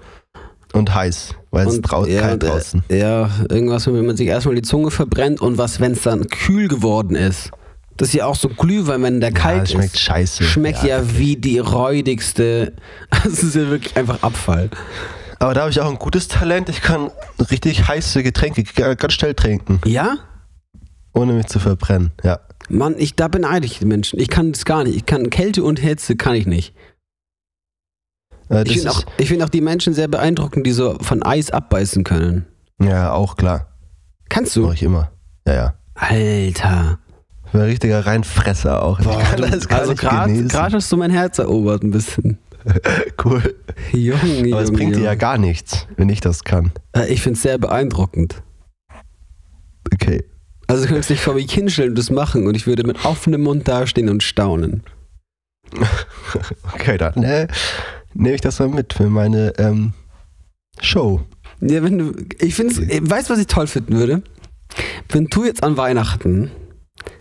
[0.73, 2.83] Und heiß, weil es Und- drau ja, kalt draußen.
[2.91, 6.69] Ja, irgendwas, wenn man sich erstmal die Zunge verbrennt und was, wenn es dann kühl
[6.69, 7.51] geworden ist.
[7.97, 10.01] Das ist ja auch so Glühwein, wenn der Ja, kalt schmeckt ist.
[10.01, 10.45] scheiße.
[10.45, 12.73] Schmeckt ja, wie die räudigste.
[13.25, 14.69] Das ist ja wirklich einfach Abfall.
[15.41, 16.69] Aber da habe ich auch ein gutes Talent.
[16.69, 17.11] Ich kann
[17.51, 20.17] richtig heiße Getränke g- ganz schnell trinken, Ja?
[21.15, 22.13] ohne mich zu verbrennen.
[22.25, 22.41] Ja.
[22.69, 24.19] Mann, ich, da beneide ich die Menschen.
[24.21, 24.97] Ich kann das gar nicht.
[24.97, 26.75] Ich kann Kälte und Hitze kann ich nicht.
[28.51, 31.51] Äh, Ich finde auch, ich find auch die Menschen sehr beeindruckend, die so von Eis
[31.51, 32.47] abbeißen können.
[32.81, 33.69] ja, auch klar.
[34.29, 34.73] Kannst Mache du?
[34.75, 35.11] ich immer.
[35.47, 35.75] Ja, ja.
[35.95, 36.99] Alter.
[37.47, 39.01] Ich bin ein richtiger Reinfresser auch.
[39.01, 42.39] Boah, ich kann du, das gar also gerade hast du mein Herz erobert ein bisschen.
[43.25, 43.55] Cool.
[43.93, 46.73] Junge, Aber es bringt dir ja gar nichts, wenn ich das kann.
[46.93, 48.43] Äh, Ich finde es sehr beeindruckend.
[49.93, 50.25] Okay.
[50.67, 53.43] Also du könntest dich vor mich hinstellen und das machen und ich würde mit offenem
[53.43, 54.83] Mund dastehen und staunen.
[56.75, 57.49] Okay, dann äh,
[58.15, 59.93] nehme ich das mal mit für meine ähm,
[60.81, 61.23] Show.
[61.61, 64.23] Ja, wenn du, ich finde, weißt du, was ich toll finden würde?
[65.09, 66.51] Wenn du jetzt an Weihnachten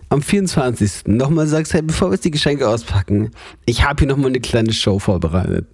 [0.08, 1.06] am 24.
[1.06, 3.30] nochmal sagst, hey, bevor wir jetzt die Geschenke auspacken,
[3.66, 5.66] ich habe hier nochmal eine kleine Show vorbereitet.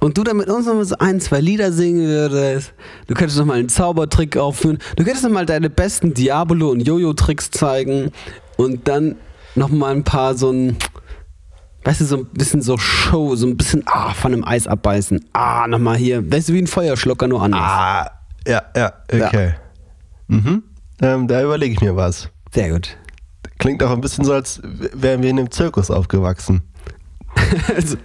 [0.00, 2.74] Und du dann mit uns nochmal so ein, zwei Lieder singen würdest.
[3.06, 4.78] Du könntest nochmal einen Zaubertrick aufführen.
[4.96, 8.10] Du könntest nochmal deine besten Diabolo- und Jojo-Tricks zeigen.
[8.56, 9.16] Und dann
[9.54, 10.76] nochmal ein paar so ein,
[11.84, 15.24] weißt du, so ein bisschen so Show, so ein bisschen, ah, von einem Eis abbeißen.
[15.32, 16.30] Ah, nochmal hier.
[16.30, 17.62] Weißt du, wie ein Feuerschlucker, nur anders.
[17.62, 18.10] Ah,
[18.46, 19.54] ja, ja, okay.
[20.28, 20.62] Mhm.
[21.00, 22.28] Ähm, da überlege ich mir was.
[22.52, 22.96] Sehr gut.
[23.62, 26.62] Klingt auch ein bisschen so, als wären wir in einem Zirkus aufgewachsen.
[27.74, 27.96] Also,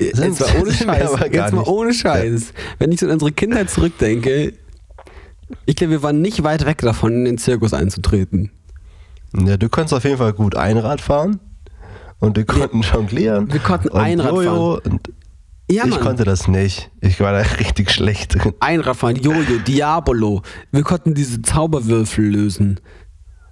[0.00, 1.10] jetzt mal ohne Scheiß.
[1.30, 2.52] Jetzt mal ohne Scheiß.
[2.80, 4.54] Wenn ich an unsere Kindheit zurückdenke,
[5.66, 8.50] ich glaube, wir waren nicht weit weg davon, in den Zirkus einzutreten.
[9.38, 11.38] Ja, du konntest auf jeden Fall gut Einrad fahren.
[12.18, 13.52] Und wir konnten jonglieren.
[13.52, 15.12] Wir konnten Einrad Jojo Und
[15.70, 16.00] Ja, ich Mann.
[16.00, 16.90] konnte das nicht.
[17.00, 18.52] Ich war da richtig schlecht drin.
[18.58, 20.42] Einradfahren, Jojo, Diabolo.
[20.72, 22.80] Wir konnten diese Zauberwürfel lösen.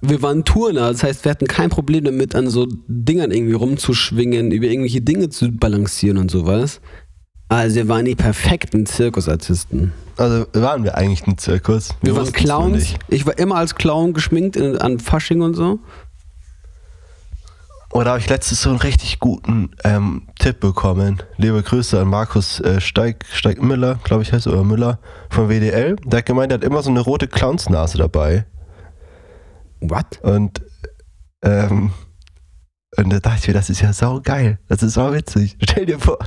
[0.02, 4.50] Wir waren Turner, das heißt, wir hatten kein Problem damit, an so Dingern irgendwie rumzuschwingen,
[4.50, 6.80] über irgendwelche Dinge zu balancieren und sowas.
[7.48, 9.92] Also wir waren die perfekten Zirkusartisten.
[10.16, 11.90] Also waren wir eigentlich ein Zirkus.
[12.00, 12.94] Wir waren wussten's nur Clowns.
[13.08, 15.80] Ich war immer als Clown geschminkt in, an Fasching und so.
[17.92, 21.22] Oder habe ich letztens so einen richtig guten ähm, Tipp bekommen.
[21.38, 25.48] Liebe Grüße an Markus äh, Steig, Steig Müller, glaube ich heißt er, oder Müller von
[25.48, 25.96] WDL.
[26.04, 28.46] Der hat gemeint, er hat immer so eine rote Clownsnase dabei.
[29.80, 30.20] What?
[30.22, 30.62] Und,
[31.42, 31.92] ähm,
[32.96, 34.58] und da dachte ich mir, das ist ja sau geil.
[34.68, 35.56] Das ist sau witzig.
[35.62, 36.18] Stell dir vor,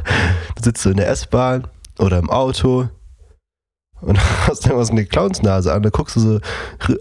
[0.55, 1.67] du sitzt so in der S-Bahn
[1.99, 2.89] oder im Auto
[4.01, 5.83] und hast immer so eine Clownsnase an.
[5.83, 6.39] Da guckst du so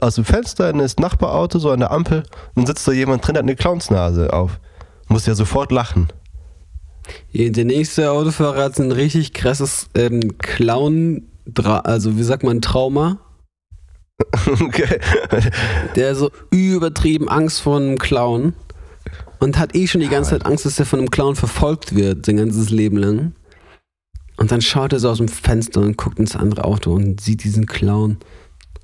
[0.00, 3.26] aus dem Fenster in das Nachbarauto, so an der Ampel, und dann sitzt da jemand
[3.26, 4.60] drin, hat eine Clownsnase auf.
[5.08, 6.08] Musst ja sofort lachen.
[7.34, 13.18] Der nächste Autofahrer hat so ein richtig krasses ähm, Clown, also wie sagt man, Trauma.
[14.60, 15.00] okay.
[15.96, 18.54] Der so übertrieben Angst vor einem Clown.
[19.40, 22.26] und hat eh schon die ganze Zeit Angst, dass er von einem Clown verfolgt wird,
[22.26, 23.32] sein ganzes Leben lang.
[24.36, 27.44] Und dann schaut er so aus dem Fenster und guckt ins andere Auto und sieht
[27.44, 28.18] diesen Clown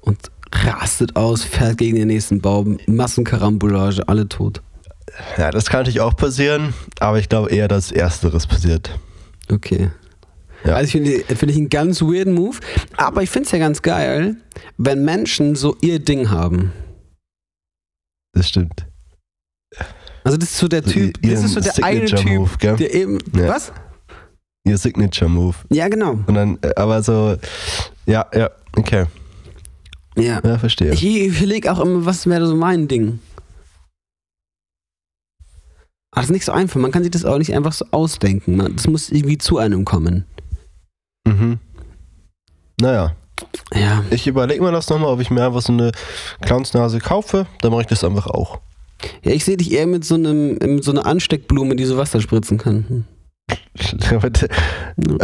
[0.03, 0.19] und
[0.53, 4.63] rastet aus, fährt gegen den nächsten Baum, Massenkarambolage, alle tot.
[5.37, 8.99] Ja, das kann natürlich auch passieren, aber ich glaube eher, dass Ersteres passiert.
[9.51, 9.91] Okay.
[10.65, 10.75] Ja.
[10.75, 12.59] Also ich finde find ich einen ganz weirden Move,
[12.97, 14.37] aber ich finde es ja ganz geil,
[14.77, 16.73] wenn Menschen so ihr Ding haben.
[18.33, 18.87] Das stimmt.
[20.25, 22.77] Also das ist so der So Typ, das ist so der eine Typ, Signature-Move, gell?
[22.77, 23.49] der eben, Ja.
[23.49, 23.73] was?
[24.65, 25.55] Ihr Signature-Move.
[25.71, 26.19] Ja, genau.
[26.27, 27.37] Und dann, äh, aber so,
[28.07, 29.07] ja, ja, okay.
[30.17, 30.41] Ja.
[30.45, 30.93] Ja, verstehe.
[30.93, 33.21] Ich überlege auch immer, was wäre so mein Ding.
[36.11, 36.81] Aber das ist nicht so einfach.
[36.81, 38.59] Man kann sich das auch nicht einfach so ausdenken.
[38.77, 40.25] Das muss irgendwie zu einem kommen.
[41.29, 41.59] Mhm.
[42.81, 43.15] Naja,
[43.75, 44.05] Ja.
[44.11, 45.93] ich überlege mir das nochmal, ob ich mir einfach so eine
[46.43, 47.47] Clownsnase kaufe.
[47.61, 48.61] Dann mache ich das einfach auch.
[49.23, 52.21] Ja, ich sehe dich eher mit so einem, mit so einer Ansteckblume, die so Wasser
[52.21, 52.85] spritzen kann.
[52.89, 53.05] Hm.
[54.11, 54.31] aber,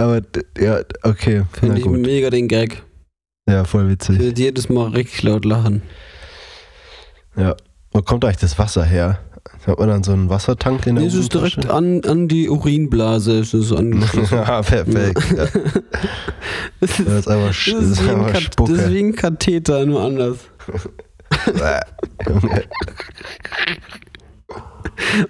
[0.00, 0.22] aber
[0.58, 1.42] ja, okay.
[1.52, 1.98] Finde ich gut.
[1.98, 2.82] mega den Gag.
[3.48, 4.18] Ja, voll Ich witzig.
[4.18, 5.82] würde jedes Mal richtig laut lachen.
[7.36, 7.56] Ja.
[7.92, 9.18] Wo kommt eigentlich das Wasser her?
[9.66, 12.48] Hat man dann so einen Wassertank in der Nee, es ist direkt an, an die
[12.48, 13.38] Urinblase.
[13.38, 14.34] Es ist angeschlossen.
[14.36, 15.22] ja, perfekt.
[15.36, 15.46] Ja.
[16.80, 18.90] Das ist, Das ist einfach, das ist, das einfach Kat- das ist Spucke.
[18.90, 20.38] wie ein Katheter, nur anders.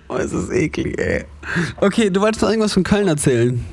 [0.09, 1.25] Oh, es ist eklig, ey.
[1.81, 3.65] Okay, du wolltest noch irgendwas von Köln erzählen.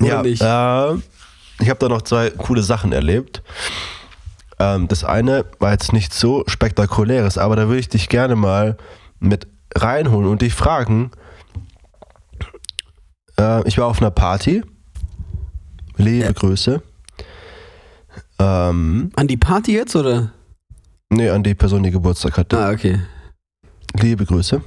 [0.00, 0.42] Oder ja, nicht?
[0.42, 0.94] Äh,
[1.62, 3.42] ich habe da noch zwei coole Sachen erlebt.
[4.58, 8.76] Ähm, das eine war jetzt nicht so spektakuläres, aber da würde ich dich gerne mal
[9.28, 11.10] mit reinholen und dich fragen.
[13.38, 14.62] Äh, ich war auf einer Party.
[15.96, 16.32] Liebe Ja.
[16.32, 16.82] Grüße.
[18.38, 20.32] Ähm, An die Party jetzt, oder?
[21.10, 22.58] nee, an die Person, die Geburtstag hatte.
[22.58, 23.00] Ah, okay.
[24.00, 24.60] Liebe Grüße.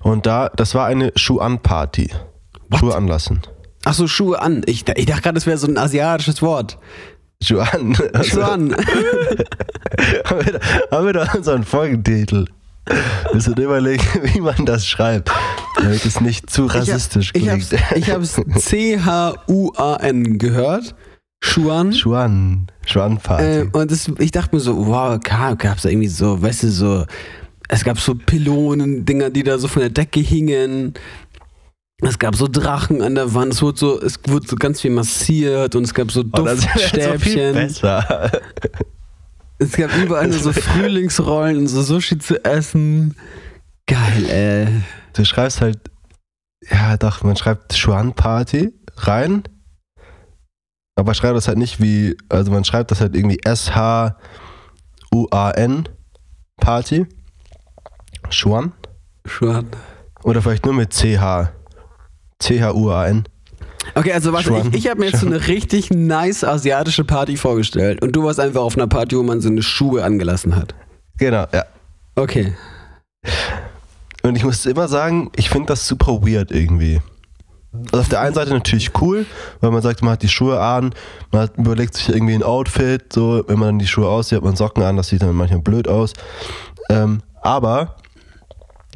[0.00, 2.10] Und da, das war eine Schuh-an-Party.
[2.78, 3.40] Schuhe anlassen.
[3.84, 4.62] Ach so, Schuhe an.
[4.66, 6.78] Ich, ich dachte gerade, das wäre so ein asiatisches Wort.
[7.42, 7.94] Schuhe an.
[8.22, 8.74] Schuhe an.
[10.24, 12.46] haben, wir da, haben wir da unseren Folgentitel?
[13.32, 14.02] Müssen wir überlegen,
[14.34, 15.30] wie man das schreibt,
[15.76, 17.62] damit es nicht zu rassistisch ich klingt.
[17.72, 20.94] hab's, ich hab's C-H-U-A-N gehört.
[21.40, 21.92] Schuan.
[21.92, 22.66] Schuan.
[22.86, 23.44] Schuan-Party.
[23.44, 26.70] Äh, und das, ich dachte mir so, wow, gab, gab's da irgendwie so, weißt du,
[26.70, 27.04] so,
[27.68, 30.94] es gab so Pylonen-Dinger, die da so von der Decke hingen.
[32.00, 34.90] Es gab so Drachen an der Wand, es wurde so, es wurde so ganz viel
[34.92, 37.54] massiert und es gab so Oh, das so viel Duftstäbchen.
[37.54, 38.30] besser.
[39.58, 43.16] Es gab überall nur so Frühlingsrollen und so Sushi zu essen.
[43.86, 44.68] Geil, ey.
[45.14, 45.80] Du schreibst halt,
[46.70, 49.42] ja doch, man schreibt Schuan-Party rein,
[50.96, 54.18] aber schreibt das halt nicht wie, also man schreibt das halt irgendwie S-H-U-A-N
[56.60, 57.06] Party.
[58.30, 58.72] Schuan.
[59.24, 59.68] Schuan.
[60.22, 61.52] Oder vielleicht nur mit CH.
[62.40, 63.24] C-H-U-A-N.
[63.94, 64.68] Okay, also warte, Schwan.
[64.68, 68.40] ich, ich habe mir jetzt so eine richtig nice asiatische Party vorgestellt und du warst
[68.40, 70.74] einfach auf einer Party, wo man so eine Schuhe angelassen hat.
[71.18, 71.64] Genau, ja.
[72.14, 72.54] Okay.
[74.22, 77.00] Und ich muss immer sagen, ich finde das super weird irgendwie.
[77.86, 79.26] Also auf der einen Seite natürlich cool,
[79.60, 80.94] weil man sagt, man hat die Schuhe an,
[81.32, 84.44] man hat, überlegt sich irgendwie ein Outfit, so, wenn man dann die Schuhe aussieht, hat
[84.44, 86.12] man Socken an, das sieht dann manchmal blöd aus.
[86.88, 87.96] Ähm, aber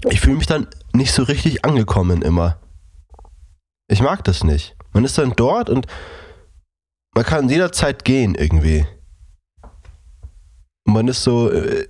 [0.09, 2.57] ich fühle mich dann nicht so richtig angekommen immer.
[3.89, 4.75] Ich mag das nicht.
[4.93, 5.87] Man ist dann dort und
[7.15, 8.85] man kann jederzeit gehen irgendwie.
[10.87, 11.87] Und man ist so, äh,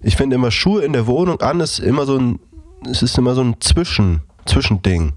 [0.00, 2.40] ich finde immer Schuhe in der Wohnung an ist immer so ein,
[2.90, 5.12] es ist immer so ein Zwischen, Zwischending.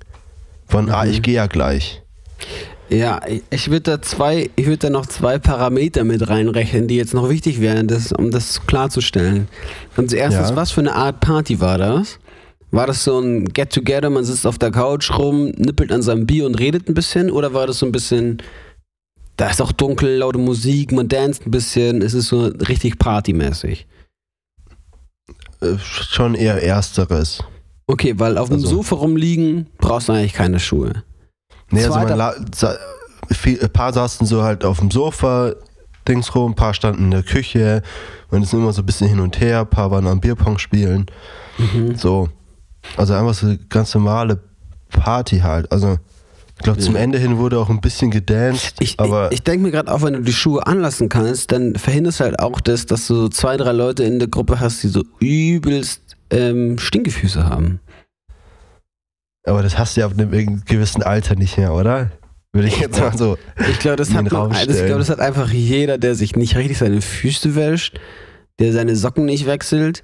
[0.67, 1.12] Von, ah, Mhm.
[1.12, 2.01] ich gehe ja gleich.
[2.89, 7.15] Ja, ich- würde da zwei, ich würde da noch zwei Parameter mit reinrechnen, die jetzt
[7.15, 9.47] noch wichtig wären, das, um das klarzustellen.
[9.97, 10.55] Und zuerst, Ja.
[10.55, 12.19] was für eine Art Party war das?
[12.75, 16.45] War das so ein Get-Together, man sitzt auf der Couch rum, nippelt an seinem Bier
[16.45, 17.31] und redet ein bisschen?
[17.31, 18.41] Oder war das so ein bisschen,
[19.38, 23.88] da ist auch dunkel, laute Musik, man danst ein bisschen, es ist so richtig partymäßig?
[25.61, 27.41] Äh, schon eher Ersteres.
[27.88, 31.03] Okay, weil auf dem Also- Sofa rumliegen, brauchst du eigentlich keine Schuhe.
[31.71, 35.53] Nee, also man ein paar saßen so halt auf dem Sofa,
[36.09, 37.83] Dings rum, ein paar standen in der Küche.
[38.31, 41.05] Man ist immer so ein bisschen hin und her, ein paar waren am Bierpong spielen.
[41.57, 41.95] Mhm.
[41.95, 42.27] So.
[42.98, 44.39] Also einfach so eine ganz normale
[44.89, 45.71] Party halt.
[45.71, 45.98] Also
[46.58, 46.95] ich glaube, zum.
[46.95, 50.02] Ende hin wurde auch ein bisschen gedanced, Ich, aber ich, ich denke mir gerade auch,
[50.04, 53.30] wenn du die Schuhe anlassen kannst, dann verhinderst du halt auch das, dass du so
[53.30, 57.80] zwei, drei Leute in der Gruppe hast, die so übelst ähm, Stinkefüße haben.
[59.45, 62.12] aber das hast du ja ab einem gewissen Alter nicht mehr, oder?
[62.54, 63.38] Würde ich jetzt mal so.
[63.69, 66.78] Ich glaube, das, hat man- ich glaub, das hat einfach jeder, der sich nicht richtig
[66.78, 68.00] seine Füße wäscht,
[68.60, 70.04] der seine Socken nicht wechselt,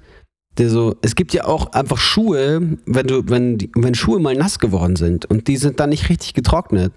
[0.58, 4.58] der so, es gibt ja auch einfach Schuhe, wenn du, wenn, wenn Schuhe mal nass
[4.58, 6.92] geworden sind und die sind dann nicht richtig getrocknet,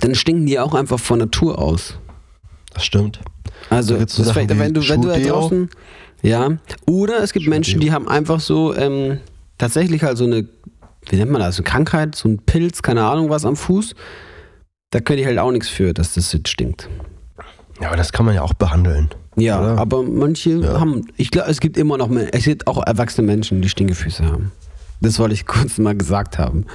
[0.00, 1.98] dann stinken die auch einfach von Natur aus.
[2.72, 3.20] Das stimmt.
[3.68, 5.68] Also, Da so Sachen wenn du, wenn du da draußen,
[6.22, 7.48] ja, oder es gibt.
[7.48, 9.18] Menschen, die haben einfach so, ähm,
[9.58, 10.48] tatsächlich halt so eine,
[11.08, 13.94] wie nennt man das, eine Krankheit, so ein Pilz, keine Ahnung was am Fuß.
[14.90, 16.88] Da können die halt auch nichts für, dass das jetzt stinkt.
[17.80, 19.10] Ja, aber das kann man ja auch behandeln.
[19.36, 19.78] Ja, Oder?
[19.78, 20.80] aber manche Ja.
[20.80, 24.24] haben, ich glaube, es gibt immer noch, mehr- es gibt auch erwachsene Menschen, die Stinkefüße
[24.26, 24.52] haben.
[25.00, 26.66] Das wollte ich kurz mal gesagt haben.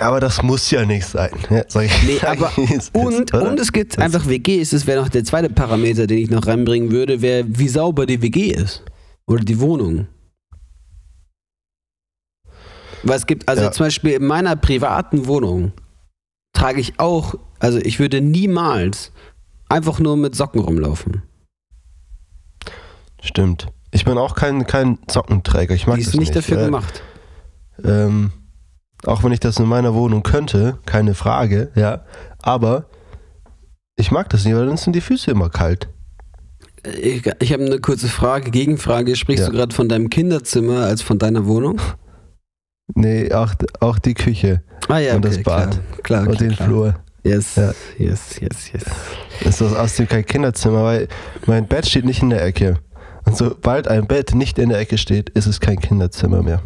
[0.00, 1.30] Aber das muss ja nicht sein.
[1.50, 3.50] Ja, ich, Nee, aber, ist, und, oder?
[3.50, 6.46] und es gibt Das- einfach WGs, das wäre noch der zweite Parameter, den ich noch
[6.46, 8.82] reinbringen würde, wäre, wie sauber die WG ist.
[9.26, 10.06] Oder die Wohnung.
[13.02, 13.70] Weil es gibt, also Ja.
[13.72, 15.72] zum Beispiel in meiner privaten Wohnung
[16.52, 19.12] trage ich auch, also ich würde niemals
[19.68, 21.22] einfach nur mit Socken rumlaufen.
[23.22, 23.68] Stimmt.
[23.90, 25.74] Ich bin auch kein, kein Sockenträger.
[25.74, 26.64] Ich mag die das ist nicht dafür ja.
[26.66, 27.02] gemacht.
[27.82, 28.32] Ähm,
[29.04, 32.04] auch wenn ich das in meiner Wohnung könnte, keine Frage, ja.
[32.42, 32.86] Aber
[33.96, 35.88] ich mag das nicht, weil dann sind die Füße immer kalt.
[37.00, 39.16] Ich, ich habe eine kurze Frage, Gegenfrage.
[39.16, 39.50] Sprichst Ja.
[39.50, 41.80] du gerade von deinem Kinderzimmer als von deiner Wohnung?
[42.94, 45.70] Nee, auch, auch die Küche Ah ja, Und das okay, Bad.
[45.72, 46.68] Klar, klar, und okay, den klar.
[46.68, 46.94] Flur.
[47.22, 47.74] Yes, Ja.
[47.98, 48.84] yes, yes, yes.
[49.40, 51.08] Ist das außerdem kein Kinderzimmer, weil
[51.46, 52.78] mein Bett steht nicht in der Ecke.
[53.32, 56.62] Sobald ein Bett nicht in der Ecke steht, ist es kein Kinderzimmer mehr.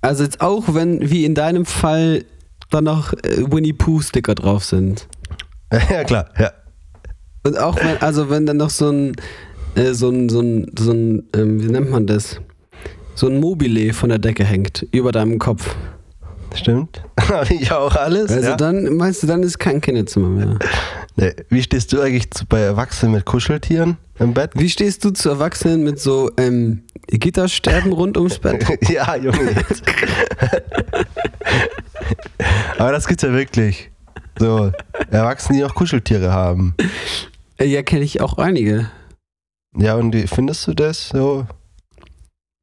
[0.00, 2.24] Also jetzt auch, wenn, wie in deinem Fall,
[2.70, 5.06] dann noch äh, Winnie Pooh-Sticker drauf sind.
[5.90, 6.52] ja, klar, ja.
[7.42, 9.12] Und auch wenn, also wenn dann noch so ein,
[9.74, 12.40] äh, so ein, so ein, so ein ähm, wie nennt man das?
[13.14, 15.76] So ein Mobile von der Decke hängt, über deinem Kopf.
[16.54, 17.02] Stimmt.
[17.28, 18.30] Habe ich auch alles.
[18.30, 18.56] Also ja.
[18.56, 20.58] dann, meinst du, dann ist kein Kinderzimmer mehr.
[21.16, 21.32] nee.
[21.48, 24.52] Wie stehst du eigentlich zu, bei Erwachsenen mit Kuscheltieren im Bett?
[24.54, 28.64] Wie stehst du zu Erwachsenen mit so ähm, Gitterstäben rund ums Bett?
[28.88, 29.64] ja, Junge.
[32.78, 33.90] Aber das gibt's ja wirklich.
[34.38, 34.72] So,
[35.10, 36.74] Erwachsene, die auch Kuscheltiere haben.
[37.58, 38.90] Äh, ja, kenne ich auch einige.
[39.76, 41.46] Ja, und wie findest du das so?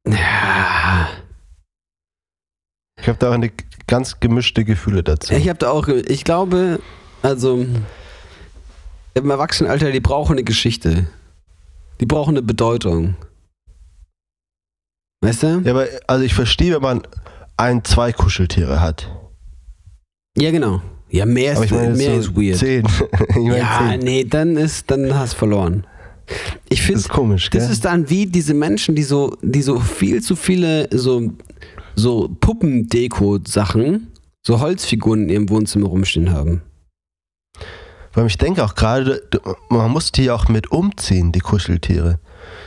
[0.06, 1.08] Ja.
[3.00, 3.50] Ich habe da auch eine
[3.88, 5.34] ganz gemischte Gefühle dazu.
[5.34, 6.78] Ich habe da auch, ich glaube,
[7.22, 7.66] also
[9.14, 11.08] im Erwachsenenalter, die brauchen eine Geschichte.
[12.00, 13.16] Die brauchen eine Bedeutung.
[15.20, 15.62] Weißt du?
[15.64, 17.02] Ja, aber also ich verstehe, wenn man
[17.56, 19.10] ein, zwei Kuscheltiere hat.
[20.36, 20.80] Ja, genau.
[21.10, 22.58] Ja, mehr ist, meine, mehr so ist weird.
[22.58, 22.86] zehn.
[23.34, 24.00] meine ja, zehn.
[24.00, 25.86] nee, dann ist, dann hast du verloren.
[26.68, 27.60] Ich Das finde, ist komisch, gell?
[27.60, 31.32] das ist dann wie diese Menschen, die so, die so viel zu viele so,
[31.98, 34.08] so Puppendeko-Sachen,
[34.42, 36.62] so Holzfiguren in ihrem Wohnzimmer rumstehen haben.
[38.14, 39.22] Weil ich denke auch gerade,
[39.68, 42.18] man muss die ja auch mit umziehen, die Kuscheltiere.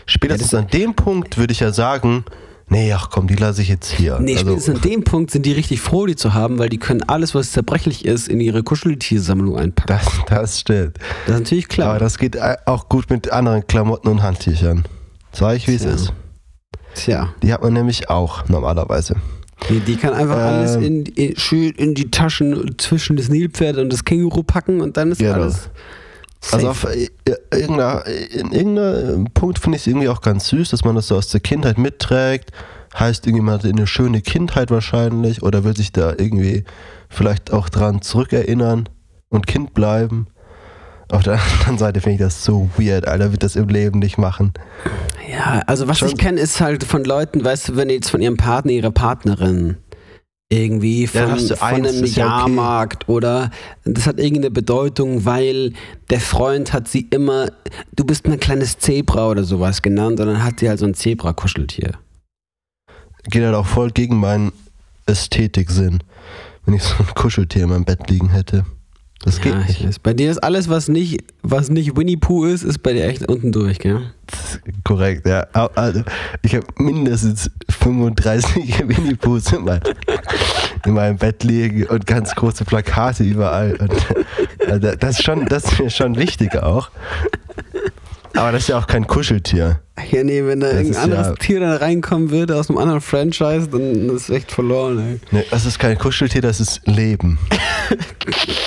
[0.06, 2.24] Spätestens Ja, an dem Punkt würde ich ja sagen,
[2.68, 4.20] nee, ach komm, die lasse ich jetzt hier.
[4.20, 6.78] Nee, also, spätestens an dem Punkt sind die richtig froh, die zu haben, weil die
[6.78, 9.88] können alles, was zerbrechlich ist, in ihre Kuscheltiersammlung einpacken.
[9.88, 10.98] das, das stimmt.
[11.26, 11.90] Das ist natürlich klar.
[11.92, 14.86] Aber das geht a- auch gut mit anderen Klamotten und Handtüchern.
[15.34, 15.92] Sag ich, wie es Tja.
[15.94, 16.14] ist.
[16.96, 19.16] Tja, Die hat man nämlich auch normalerweise.
[19.70, 20.42] die, die kann einfach Ähm.
[20.42, 24.98] alles in, in, schön in die Taschen zwischen das Nilpferd und das Känguru packen und
[24.98, 25.34] dann ist Genau.
[25.34, 25.70] alles.
[26.52, 26.88] Also safe.
[26.88, 27.08] auf äh,
[27.54, 31.16] irgendeiner, in irgendeinem Punkt finde ich es irgendwie auch ganz süß, dass man das so
[31.16, 32.52] aus der Kindheit mitträgt.
[32.98, 36.64] Heißt, irgendjemand eine schöne Kindheit wahrscheinlich oder will sich da irgendwie
[37.10, 38.90] vielleicht auch dran zurückerinnern
[39.30, 40.28] und Kind bleiben.
[41.12, 44.18] Auf der anderen Seite finde ich das so weird, Alter, wird das im Leben nicht
[44.18, 44.54] machen.
[45.30, 48.22] Ja, also was Schon- ich kenne, ist halt von Leuten, weißt du, wenn jetzt von
[48.22, 49.78] ihrem Partner, ihrer Partnerin
[50.50, 52.38] irgendwie Ja, von, du von eins, einem ist ja okay.
[52.40, 53.52] Jahrmarkt oder
[53.86, 55.74] das hat irgendeine Bedeutung, weil
[56.10, 57.48] der Freund hat sie immer,
[57.96, 60.94] du bist ein kleines Zebra oder sowas genannt und dann hat sie halt so ein
[60.94, 61.92] Zebra-Kuscheltier.
[63.30, 64.52] Geht halt auch voll gegen meinen
[65.06, 66.04] Ästhetiksinn,
[66.66, 68.66] wenn ich so ein Kuscheltier in meinem Bett liegen hätte.
[69.24, 69.82] Das geht ja, nicht.
[69.82, 70.00] ich weiß.
[70.00, 73.28] Bei dir ist alles, was nicht, was nicht Winnie Pooh ist, ist bei dir echt
[73.30, 74.02] unten durch, gell?
[74.84, 75.42] Korrekt, ja.
[75.76, 76.02] Also,
[76.42, 79.82] ich habe mindestens 35 Winnie Poohs in, mein,
[80.86, 83.76] in meinem Bett liegen und ganz große Plakate überall.
[83.76, 83.92] Und,
[84.68, 86.90] also das, ist schon, das ist mir schon wichtig auch.
[88.34, 89.82] Aber das ist ja auch kein Kuscheltier.
[90.10, 93.02] Ja, nee, wenn da Das irgendein anderes ja- Tier dann reinkommen würde aus einem anderen
[93.02, 95.20] Franchise, dann ist es echt verloren, ey.
[95.32, 97.38] Nee, das ist kein Kuscheltier, das ist Leben.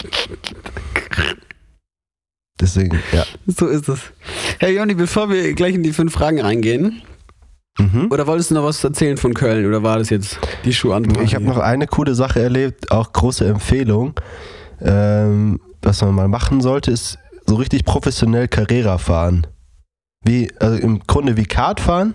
[2.65, 3.25] Deswegen, ja.
[3.47, 3.99] So ist es.
[4.59, 7.03] Hey Joni, bevor wir gleich in die fünf Fragen reingehen,
[7.79, 8.07] Mhm.
[8.13, 11.25] oder wolltest du noch was erzählen von Köln oder war das jetzt die Schuhantwort?
[11.25, 14.15] Ich habe noch eine coole Sache erlebt, auch große Empfehlung.
[14.81, 19.47] Ähm, was man mal machen sollte, ist so richtig professionell Carrera fahren.
[20.25, 22.15] Wie, also im Grunde wie Kart fahren,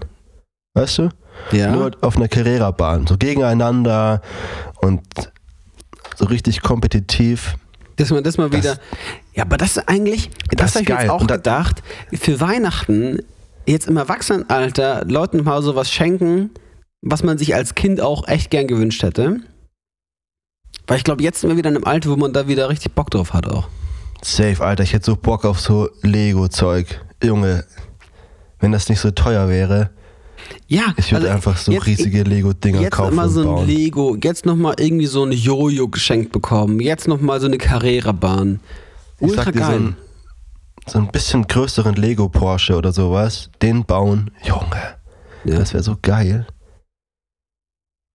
[0.76, 1.10] weißt du?
[1.52, 1.72] Ja.
[1.72, 4.22] Nur auf einer Carrera-Bahn, so gegeneinander
[4.82, 5.02] und
[6.16, 7.56] so richtig kompetitiv.
[7.97, 8.78] Dass man das mal wieder.
[9.40, 11.02] Ja, aber das ist eigentlich, das, ist habe ich geil.
[11.04, 11.82] jetzt auch gedacht,
[12.14, 13.20] für Weihnachten
[13.66, 16.50] jetzt im Erwachsenenalter Leuten im Hause was schenken,
[17.02, 19.38] was man sich als Kind auch echt gern gewünscht hätte.
[20.88, 22.94] Weil ich glaube, jetzt sind wir wieder in einem Alter, wo man da wieder richtig
[22.96, 23.70] Bock drauf hat auch.
[24.22, 27.00] Safe, Alter, ich hätte so Bock auf so Lego-Zeug.
[27.24, 27.64] Junge,
[28.60, 29.92] wenn das nicht so teuer wäre,
[30.68, 33.68] Ja, ich würde also einfach so jetzt- riesige Lego-Dinger Jetzt kaufen immer und so ein.
[33.68, 38.60] Lego, jetzt nochmal irgendwie so ein Jojo geschenkt bekommen, jetzt nochmal so eine Carrera-Bahn.
[39.20, 39.80] Ich Ultra sag dir, so geil.
[39.80, 39.95] ein,
[40.88, 44.32] so ein bisschen größeren Lego-Porsche oder sowas, den bauen.
[44.43, 44.95] Junge,
[45.43, 45.59] ja.
[45.59, 46.47] das wäre so geil.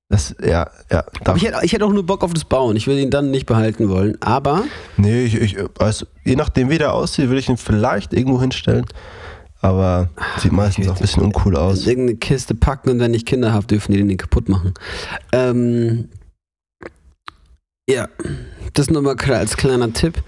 [0.08, 1.04] Das, ja, ja.
[1.24, 2.76] Aber ich hätte, ich hätte auch nur Bock auf das Bauen.
[2.76, 4.16] Ich würde ihn dann nicht behalten wollen.
[4.20, 4.64] Aber
[4.96, 8.84] nee, ich, ich, also, je nachdem, wie der aussieht, würde ich ihn vielleicht irgendwo hinstellen.
[9.60, 11.84] Aber sieht meistens auch ein bisschen uncool aus.
[11.84, 14.74] in irgendeine Kiste packen und wenn ich Kinder habe, dürfen die den kaputt machen.
[15.32, 16.10] Ähm,
[17.88, 18.08] ja,
[18.74, 20.22] das nur mal als kleiner Tipp.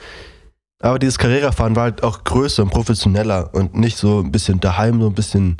[0.80, 5.00] Aber dieses Carrera-Fahren war halt auch größer und professioneller und nicht so ein bisschen daheim,
[5.00, 5.56] so ein bisschen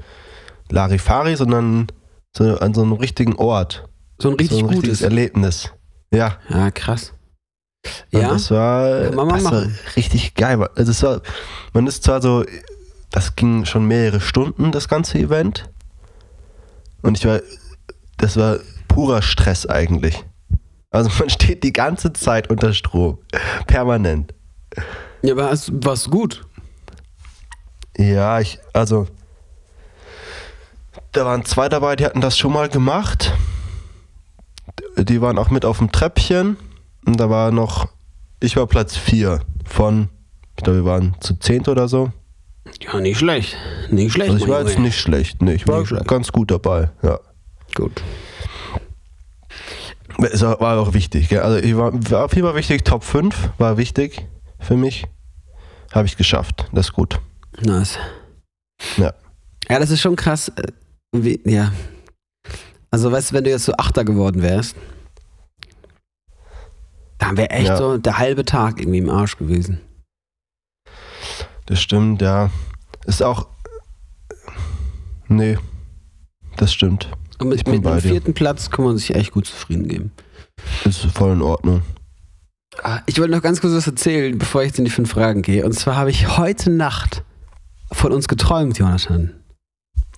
[0.71, 1.87] Larifari, sondern
[2.37, 3.89] so an so einem richtigen Ort.
[4.19, 4.83] So ein richtig so ein gutes.
[4.83, 5.73] richtiges Erlebnis.
[6.13, 6.39] Ja.
[6.49, 7.13] Ja, krass.
[8.13, 10.69] Und Ja, das war, das war richtig geil.
[10.75, 11.23] Also es war,
[11.73, 12.45] man ist zwar so,
[13.11, 15.71] das ging schon mehrere Stunden, das ganze Event.
[17.03, 17.41] Und ich war,
[18.17, 18.59] das war
[18.89, 20.25] purer Stress eigentlich.
[20.91, 23.19] Also man steht die ganze Zeit unter Strom.
[23.67, 24.35] Permanent.
[25.23, 26.45] Ja aber es war's gut.
[27.99, 29.07] Ja, ich, also,
[31.13, 33.33] da waren zwei dabei, die hatten das schon mal gemacht.
[34.99, 36.57] Die waren auch mit auf dem Treppchen.
[37.07, 37.89] Und da war noch,
[38.41, 40.09] ich war Platz 4 von,
[40.57, 42.11] ich glaube, wir waren zu zehnt oder so.
[42.83, 43.57] Ja, nicht schlecht.
[43.91, 44.31] Nicht schlecht.
[44.31, 45.41] Also ich war jetzt nicht schlecht.
[45.41, 46.09] Nee, ich war Nicht schlecht.
[46.09, 47.21] ganz gut dabei, ja.
[47.75, 48.03] Gut.
[50.33, 51.41] Es war war auch wichtig, gell?
[51.41, 54.27] Also ich war, war auf jeden Fall wichtig, Top 5 war wichtig
[54.67, 55.07] für mich.
[55.93, 57.21] Habe ich geschafft, das ist gut.
[57.61, 57.99] Nice.
[58.97, 59.15] Ja.
[59.69, 60.49] Ja, das ist schon krass.
[60.57, 60.73] äh,
[61.13, 61.73] Wie, ja.
[62.91, 64.77] Also, weißt du, wenn du jetzt so Achter geworden wärst,
[67.19, 67.77] dann wäre echt Ja.
[67.77, 69.81] so der halbe Tag irgendwie im Arsch gewesen.
[71.67, 72.51] Das stimmt, ja.
[73.07, 73.49] Ist auch.
[75.29, 75.59] Nee,
[76.57, 77.11] das stimmt.
[77.39, 80.13] Und mit, mit dem vierten Platz kann man sich echt gut zufrieden geben.
[80.85, 81.83] Ist voll in Ordnung.
[82.83, 85.43] Ah, Ich wollte noch ganz kurz was erzählen, bevor ich jetzt in die fünf Fragen
[85.43, 85.65] gehe.
[85.65, 87.23] Und zwar habe ich heute Nacht
[87.93, 89.33] von uns geträumt, Jonathan.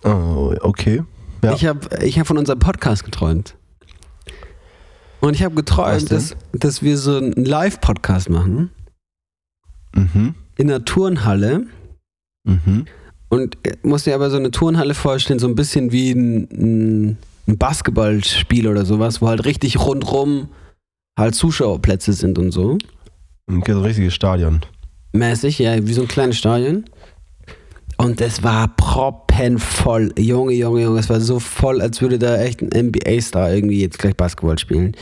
[0.05, 1.03] Oh, okay.
[1.43, 1.53] Ja.
[1.55, 3.55] Ich habe ich hab von unserem Podcast geträumt.
[5.21, 8.71] Und ich habe geträumt, dass, dass wir so einen Live-Podcast machen
[9.95, 10.35] Mhm.
[10.57, 11.67] in der Turnhalle.
[12.45, 12.85] Mhm.
[13.31, 17.59] Und äh, musst dir aber so eine Turnhalle vorstellen, so ein bisschen wie ein, ein
[17.59, 20.49] Basketballspiel oder sowas, wo halt richtig rundrum
[21.19, 22.79] halt Zuschauerplätze sind und so.
[23.49, 24.61] Ein richtiges Stadion.
[25.13, 26.85] Mäßig, ja, wie so ein kleines Stadion.
[27.97, 30.13] Und es war proppenvoll.
[30.17, 33.99] Junge, Junge, Junge, es war so voll, als würde da echt ein NBA-Star irgendwie jetzt
[33.99, 34.95] gleich Basketball spielen.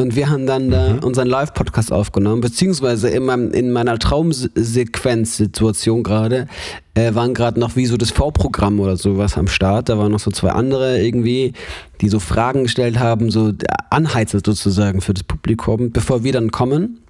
[0.00, 1.00] Und wir haben dann da Mhm.
[1.00, 6.46] unseren Live-Podcast aufgenommen, beziehungsweise in, meinem, in meiner Traumsequenz-Situation gerade
[6.94, 9.90] äh, waren gerade noch wie so das V-Programm oder sowas am Start.
[9.90, 11.52] Da waren noch so zwei andere irgendwie,
[12.00, 13.52] die so Fragen gestellt haben, so
[13.90, 17.00] Anheizer sozusagen für das Publikum, bevor wir dann kommen.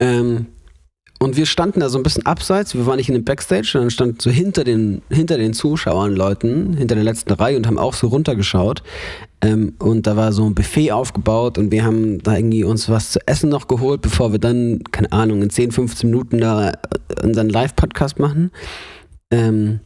[0.00, 0.46] Ähm,
[1.24, 3.90] und wir standen da so ein bisschen abseits, wir waren nicht in dem Backstage, sondern
[3.90, 7.94] standen so hinter den, hinter den Zuschauern, Leuten, hinter der letzten Reihe und haben auch
[7.94, 8.82] so runtergeschaut.
[9.40, 13.12] Ähm, und da war so ein Buffet aufgebaut und wir haben da irgendwie uns was
[13.12, 16.74] zu essen noch geholt, bevor wir dann, keine Ahnung, in 10, 15 Minuten da äh,
[17.22, 18.50] unseren Live-Podcast machen.
[19.30, 19.80] Ähm,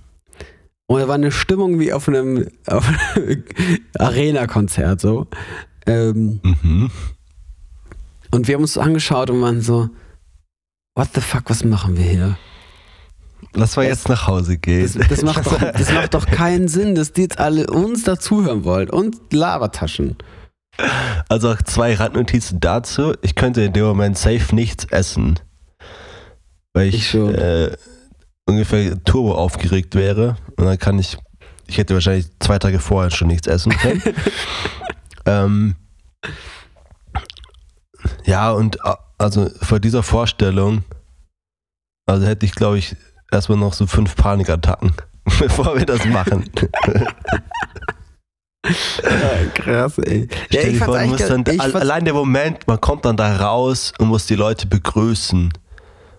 [0.86, 3.45] und da war eine Stimmung wie auf einem, auf einem
[3.99, 5.28] Arena-Konzert so.
[5.86, 6.91] Ähm, Mhm.
[8.32, 9.89] und wir haben uns so angeschaut und waren so,
[10.99, 12.36] what the fuck, was machen wir hier?
[13.55, 14.82] Lass mal jetzt nach Hause gehen.
[14.82, 18.64] Das, das, macht doch, das macht doch keinen Sinn, dass die jetzt alle uns dazuhören
[18.64, 20.16] wollen und Labertaschen.
[21.28, 23.14] Also zwei Randnotizen dazu.
[23.22, 25.38] Ich könnte in dem Moment safe nichts essen.
[26.72, 27.76] Weil ich, Ich äh,
[28.46, 30.36] ungefähr turbo aufgeregt wäre.
[30.57, 31.16] Und dann kann ich,
[31.68, 34.03] ich hätte wahrscheinlich zwei Tage vorher schon nichts essen können.
[35.26, 35.76] ähm,
[38.24, 40.85] ja, und äh, also vor dieser Vorstellung,
[42.07, 42.97] also hätte ich glaube ich
[43.31, 44.93] erstmal noch so fünf Panikattacken,
[45.39, 46.49] bevor wir das machen.
[49.55, 50.29] krass, ey.
[50.51, 52.14] Ja, ich dir vor, fand's du musst eigentlich dann, ganz- ich al- fand's- allein der
[52.14, 55.53] Moment, man kommt dann da raus und muss die Leute begrüßen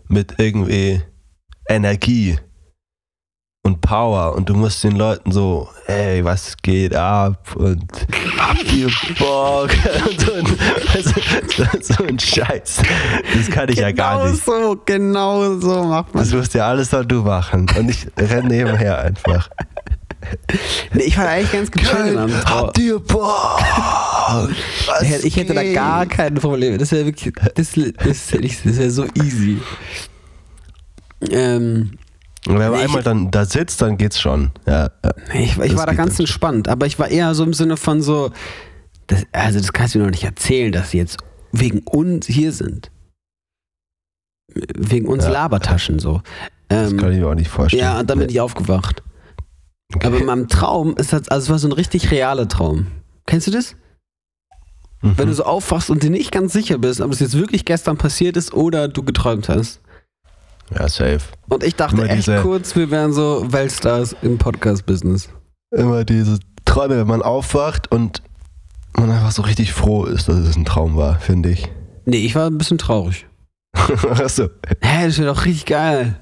[0.08, 1.02] mit irgendwie
[1.68, 2.39] Energie.
[3.70, 7.84] Und Power und du musst den Leuten so, ey, was geht ab und
[8.38, 9.70] habt ihr Bock
[10.09, 10.45] und so, ein,
[10.93, 11.13] also,
[11.82, 12.82] so ein Scheiß.
[13.36, 14.43] Das kann ich ja gar Genau nicht.
[14.45, 16.24] so, genau so macht man.
[16.24, 19.49] Das musst ja alles nur du machen und ich renne nebenher einfach.
[20.93, 23.61] Nee, ich war eigentlich ganz gechillt habt ihr Bock?
[24.88, 26.78] Was Ich hätte- da gar keine Probleme.
[26.78, 29.59] Das wäre wirklich, das, das, das wäre so easy.
[31.32, 31.91] Ähm,
[32.50, 34.52] Und wenn man Nee, einmal dann da sitzt, dann geht's schon.
[34.66, 34.89] Ja,
[35.32, 37.78] nee, ich, ich Das war da ganz entspannt, aber ich war eher so im Sinne
[37.78, 38.32] von so,
[39.08, 41.18] das, also das kannst du mir noch nicht erzählen, dass sie jetzt
[41.52, 42.89] wegen uns hier sind.
[44.54, 45.32] Wegen uns Ja.
[45.32, 46.22] Labertaschen so.
[46.70, 47.84] Das Ähm, kann ich mir auch nicht vorstellen.
[47.84, 49.04] ja, und dann bin ich aufgewacht.
[49.93, 50.08] Okay.
[50.08, 52.88] Aber in meinem Traum ist das, also es war so ein richtig realer Traum.
[53.26, 53.76] Kennst du das?
[55.02, 55.18] Mhm.
[55.18, 57.97] Wenn du so aufwachst und dir nicht ganz sicher bist, ob es jetzt wirklich gestern
[57.97, 59.82] passiert ist oder du geträumt hast.
[60.78, 61.20] Ja, safe.
[61.49, 65.30] Und ich dachte Immer echt diese- kurz, wir wären so Weltstars im Podcast-Business.
[65.72, 68.22] Immer diese Träume, wenn man aufwacht und
[68.97, 71.67] man einfach so richtig froh ist, dass es ein Traum war, finde ich.
[72.05, 73.28] Nee, ich war ein bisschen traurig.
[73.74, 74.49] Achso,
[74.82, 76.20] Hä, das wäre doch richtig geil.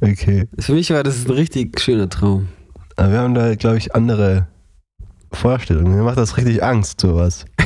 [0.00, 0.48] okay.
[0.58, 2.48] Für mich war das ein richtig schöner Traum.
[2.96, 4.48] Aber wir haben da, glaube ich, andere
[5.32, 5.94] Vorstellungen.
[5.94, 7.44] Mir macht das richtig Angst, sowas.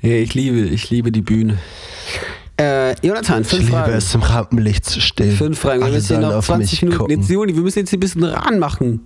[0.00, 1.56] Ja, ich liebe, ich liebe die Bühne.
[2.56, 3.92] Äh, Jonathan, Ich fünf liebe Fragen.
[3.94, 5.36] es, im Rampenlicht zu stehen.
[5.36, 5.80] Fünf Fragen.
[5.80, 6.98] Wir Alle müssen hier noch auf 20 mich Minuten.
[6.98, 7.20] gucken.
[7.20, 9.00] Jetzt, Juni, wir müssen jetzt hier ein bisschen ranmachen.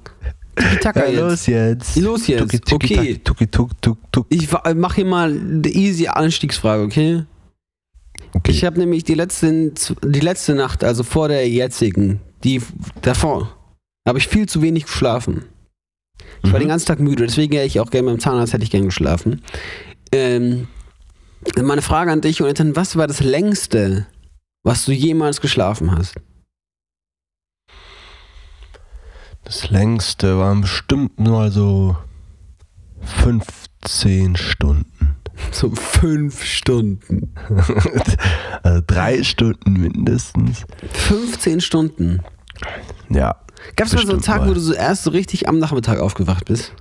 [0.57, 1.19] Tiki-Taka Ja, jetzt.
[1.21, 1.97] los jetzt.
[1.97, 2.41] Los jetzt.
[2.41, 3.21] Tuki, tuki, Okay.
[3.25, 4.27] Tuki, tuk, tuk, tuk.
[4.29, 7.25] Ich wa- mach hier mal eine easy Anstiegsfrage, okay?
[8.35, 8.51] Okay.
[8.51, 9.73] Ich habe nämlich die letzte,
[10.05, 12.61] die letzte Nacht, also vor der jetzigen, die
[13.01, 13.55] davor,
[14.07, 15.45] habe ich viel zu wenig geschlafen.
[16.43, 16.65] Ich war Mhm.
[16.65, 19.41] den ganzen Tag müde, deswegen hätte ich auch gerne beim Zahnarzt hätte ich gern geschlafen.
[20.13, 20.67] Ähm,
[21.63, 24.07] meine Frage an dich, Jonathan, was war das längste,
[24.63, 26.15] was du jemals geschlafen hast?
[29.45, 31.97] Das längste waren bestimmt mal so
[33.01, 34.85] 15 Stunden.
[35.53, 37.33] So fünf Stunden.
[38.65, 40.67] also drei Stunden mindestens.
[40.93, 42.25] 15 Stunden.
[43.09, 43.37] Ja.
[43.77, 44.49] Gab es mal so einen Tag, mal.
[44.49, 46.73] wo du so erst so richtig am Nachmittag aufgewacht bist?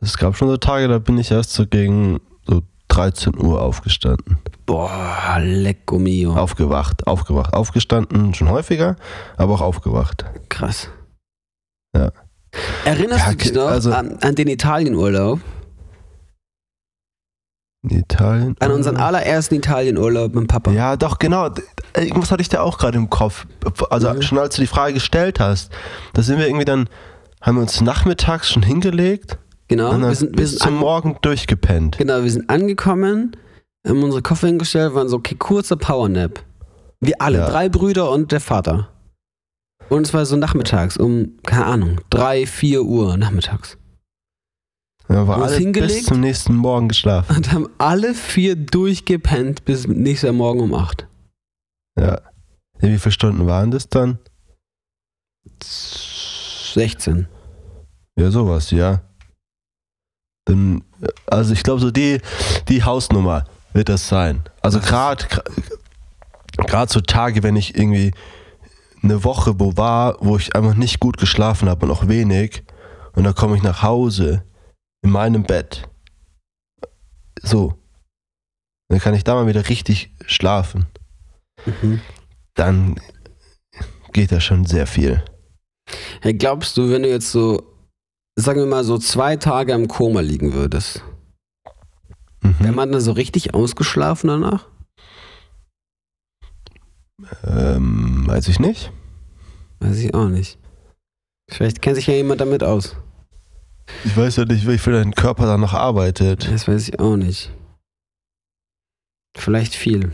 [0.00, 2.20] Es gab schon so Tage, da bin ich erst so gegen
[2.96, 4.38] 13 Uhr aufgestanden.
[4.66, 6.34] Boah, lecco mio.
[6.34, 7.54] Aufgewacht, aufgewacht.
[7.54, 8.96] Aufgestanden schon häufiger,
[9.36, 10.24] aber auch aufgewacht.
[10.50, 10.88] Krass.
[11.96, 12.10] Ja.
[12.84, 15.40] Erinnerst Ja, du dich noch also- an, an den Italienurlaub?
[17.88, 18.54] Italien.
[18.60, 20.70] An unseren allerersten Italienurlaub mit Papa?
[20.70, 21.50] Ja, doch, genau.
[21.96, 23.46] Irgendwas hatte ich da auch gerade im Kopf.
[23.90, 24.22] Also Mhm.
[24.22, 25.72] schon als du die Frage gestellt hast,
[26.12, 26.88] da sind wir irgendwie dann,
[27.40, 29.36] haben wir uns nachmittags schon hingelegt
[29.72, 31.96] Genau, wir sind, wir bis sind, zum Morgen durchgepennt.
[31.98, 33.34] genau, wir sind angekommen,
[33.86, 36.44] haben unsere Koffer hingestellt, waren so, okay, kurzer Powernap.
[37.00, 37.48] Wir alle, Ja.
[37.50, 38.88] drei Brüder und der Vater.
[39.88, 43.78] Und es war so nachmittags, um, keine Ahnung, drei, vier Uhr nachmittags.
[45.08, 45.92] Ja, war alle hingelegt?
[45.94, 47.34] bis zum nächsten Morgen geschlafen.
[47.36, 51.06] Und haben alle vier durchgepennt bis nächster Morgen um acht.
[51.98, 52.20] Ja.
[52.80, 54.18] Ja, Wie viele Stunden waren das dann?
[55.62, 57.26] 16.
[58.18, 59.02] Ja, sowas, ja.
[60.44, 60.84] Dann,
[61.26, 62.20] also ich glaube, so die,
[62.68, 64.42] die Hausnummer wird das sein.
[64.60, 65.26] Also gerade
[66.56, 68.12] gerade so Tage, wenn ich irgendwie
[69.02, 72.62] eine Woche wo war, wo ich einfach nicht gut geschlafen habe und auch wenig,
[73.14, 74.44] und dann komme ich nach Hause
[75.02, 75.88] in meinem Bett.
[77.42, 77.74] So.
[78.88, 80.86] Dann kann ich da mal wieder richtig schlafen.
[81.66, 82.00] Mhm.
[82.54, 83.00] Dann
[84.12, 85.22] geht da schon sehr viel.
[86.20, 87.71] Hey, glaubst du, wenn du jetzt so,
[88.36, 91.02] sagen wir mal, so zwei Tage im Koma liegen würdest,
[92.42, 92.56] Mhm.
[92.58, 94.66] wäre man dann so richtig ausgeschlafen danach?
[97.44, 98.92] Ähm, weiß ich nicht.
[99.80, 100.58] Weiß ich auch nicht.
[101.50, 102.96] Vielleicht kennt sich ja jemand damit aus.
[104.04, 106.50] Ich weiß ja nicht, wie viel dein Körper da noch arbeitet.
[106.50, 107.52] Das weiß ich auch nicht.
[109.36, 110.12] Vielleicht viel.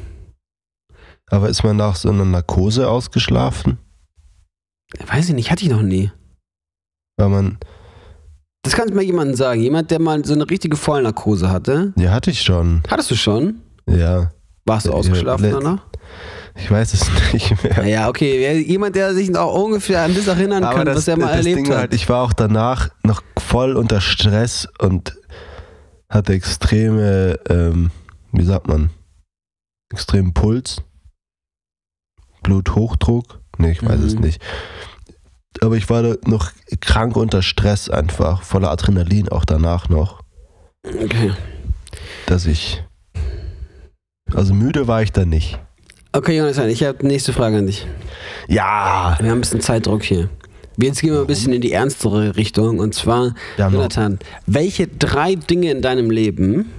[1.30, 3.78] Aber ist man nach so einer Narkose ausgeschlafen?
[5.06, 6.10] Weiß ich nicht, hatte ich noch nie.
[7.18, 7.58] Weil man,
[8.68, 9.60] Das kannst du mal jemandem sagen.
[9.62, 11.92] Jemand, der mal so eine richtige Vollnarkose hatte.
[11.96, 12.82] ja, hatte ich schon.
[12.88, 13.62] Hattest du schon?
[13.88, 14.30] Ja,
[14.66, 15.86] Warst du ausgeschlafen danach?
[16.54, 17.78] ich weiß es nicht mehr.
[17.78, 18.58] Naja, okay.
[18.60, 21.70] Jemand, der sich auch ungefähr an das erinnern kann, was er mal das erlebt Ding
[21.70, 21.78] hat.
[21.78, 25.16] halt, ich war auch danach noch voll unter Stress und
[26.10, 27.90] hatte extreme, ähm,
[28.32, 28.90] wie sagt man,
[29.90, 30.82] extremen Puls,
[32.42, 33.40] Bluthochdruck.
[33.58, 34.20] Nee, ich weiß es Mhm.
[34.20, 34.42] nicht.
[35.60, 40.22] Aber ich war noch krank unter Stress einfach, voller Adrenalin auch danach noch.
[40.86, 41.32] Okay.
[42.26, 42.82] dass ich.
[44.34, 45.58] Also müde war ich da nicht.
[46.12, 47.86] Okay, Jonathan, ich habe nächste Frage an dich.
[48.46, 49.16] Ja.
[49.20, 50.28] Wir haben ein bisschen Zeitdruck hier.
[50.80, 52.78] Jetzt gehen wir ein bisschen in die ernstere Richtung.
[52.78, 56.70] Und zwar, Jonathan, welche drei Dinge in deinem Leben,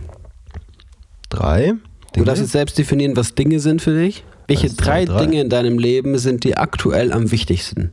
[1.30, 1.74] Drei.
[2.14, 5.26] du darfst jetzt selbst definieren, was Dinge sind für dich, welche zwei, drei, drei.
[5.26, 7.92] Dinge in deinem Leben sind dir aktuell am wichtigsten?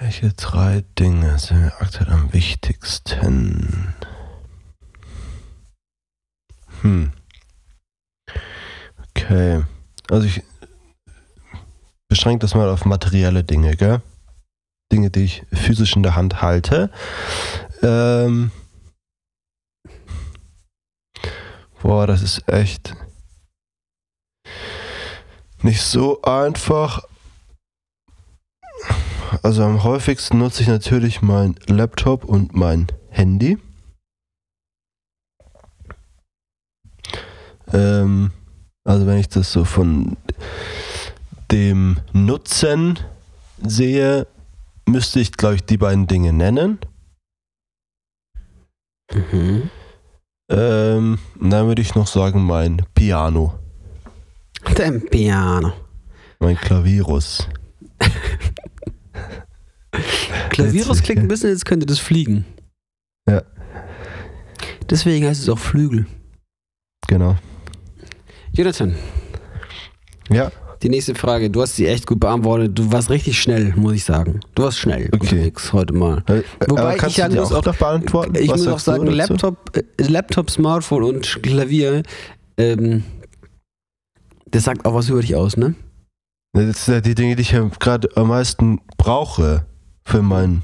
[0.00, 3.94] Welche drei Dinge sind mir aktuell am wichtigsten?
[6.80, 7.12] Hm.
[9.10, 9.62] Okay.
[10.10, 10.42] Also ich
[12.08, 14.00] beschränke das mal auf materielle Dinge, gell?
[14.90, 16.90] Dinge, die ich physisch in der Hand halte.
[17.82, 18.52] Ähm.
[21.82, 22.96] Boah, das ist echt
[25.62, 27.09] nicht so einfach.
[29.42, 33.58] Also am häufigsten nutze ich natürlich mein Laptop und mein Handy.
[37.72, 38.32] Ähm,
[38.84, 40.16] also wenn ich das so von
[41.50, 42.98] dem Nutzen
[43.62, 44.26] sehe,
[44.86, 46.78] müsste ich, glaube ich, die beiden Dinge nennen.
[49.12, 49.70] Mhm.
[50.50, 53.58] Ähm, und dann würde ich noch sagen, mein Piano,
[54.74, 55.72] Dein Piano.
[56.40, 57.48] mein Klavierus.
[60.50, 62.44] Klavierus klingt ein bisschen, als könnte das fliegen.
[63.28, 63.42] Ja.
[64.88, 66.06] Deswegen heißt es auch Flügel.
[67.08, 67.36] Genau.
[68.52, 68.94] Jonathan,
[70.28, 70.50] Ja,
[70.82, 71.50] die nächste Frage.
[71.50, 72.76] Du hast sie echt gut beantwortet.
[72.78, 74.40] Du warst richtig schnell, muss ich sagen.
[74.54, 75.18] Du warst schnell Okay.
[75.20, 76.22] unterwegs heute mal.
[76.26, 78.34] Äh, Wobei aber ich sagen muss, auch auch- noch beantworten?
[78.36, 79.06] Ich muss auch sagen?
[79.06, 82.02] Laptop, äh, Laptop, Smartphone und Klavier,
[82.56, 83.04] ähm,
[84.50, 85.74] das sagt auch was über dich aus, ne?
[86.52, 89.64] Das sind ja die Dinge, die ich ja gerade am meisten brauche
[90.04, 90.62] für meinen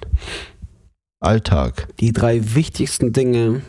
[1.20, 1.88] Alltag.
[2.00, 3.62] Die drei wichtigsten Dinge.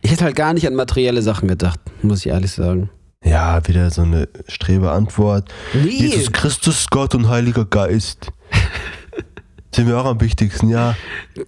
[0.00, 2.90] Ich hätte halt gar nicht an materielle Sachen gedacht, muss ich ehrlich sagen.
[3.22, 5.52] Ja, wieder so eine Strebeantwort.
[5.72, 8.30] Nee, Jesus Christus, Gott und Heiliger Geist.
[9.74, 10.94] Sind mir auch am wichtigsten, ja.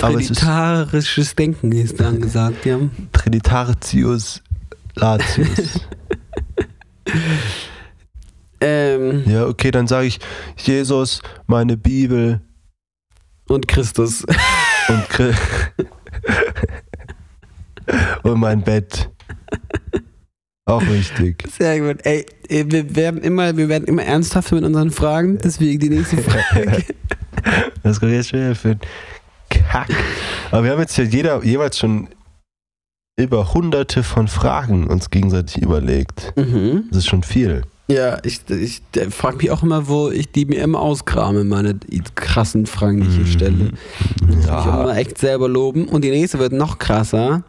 [0.00, 2.78] Aber es ist trinitarisches Denken ist da angesagt, ja.
[3.12, 4.42] Trinitarius
[4.94, 5.80] Latius.
[8.60, 10.18] Ähm, ja, okay, dann sage ich
[10.56, 12.40] Jesus, meine Bibel
[13.48, 14.24] und Christus.
[14.88, 15.34] und, Chri-
[18.22, 19.10] und mein Bett.
[20.64, 21.44] Auch wichtig.
[21.56, 22.04] Sehr gut.
[22.04, 26.84] Ey, wir werden immer, wir werden immer ernsthafter mit unseren Fragen, deswegen die nächste Frage.
[27.84, 28.76] Das kommt jetzt schon wieder für
[29.50, 29.88] Kack.
[30.50, 32.08] Aber wir haben jetzt ja jeder jeweils schon
[33.16, 36.32] über hunderte von Fragen uns gegenseitig überlegt.
[36.36, 36.86] mhm.
[36.88, 37.62] Das ist schon viel.
[37.88, 41.78] Ja, ich, ich frage mich auch immer, wo ich die mir immer auskrame, meine
[42.16, 43.72] krassen Fragen, die ich hier stelle.
[44.28, 45.86] Ich auch Ja, immer echt selber loben.
[45.86, 47.44] Und die nächste wird noch krasser.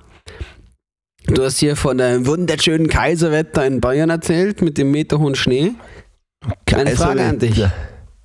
[1.26, 5.74] Du hast hier von deinem wunderschönen Kaiserwetter in Bayern erzählt, mit dem meterhohen Schnee.
[6.72, 7.66] Eine Frage an dich.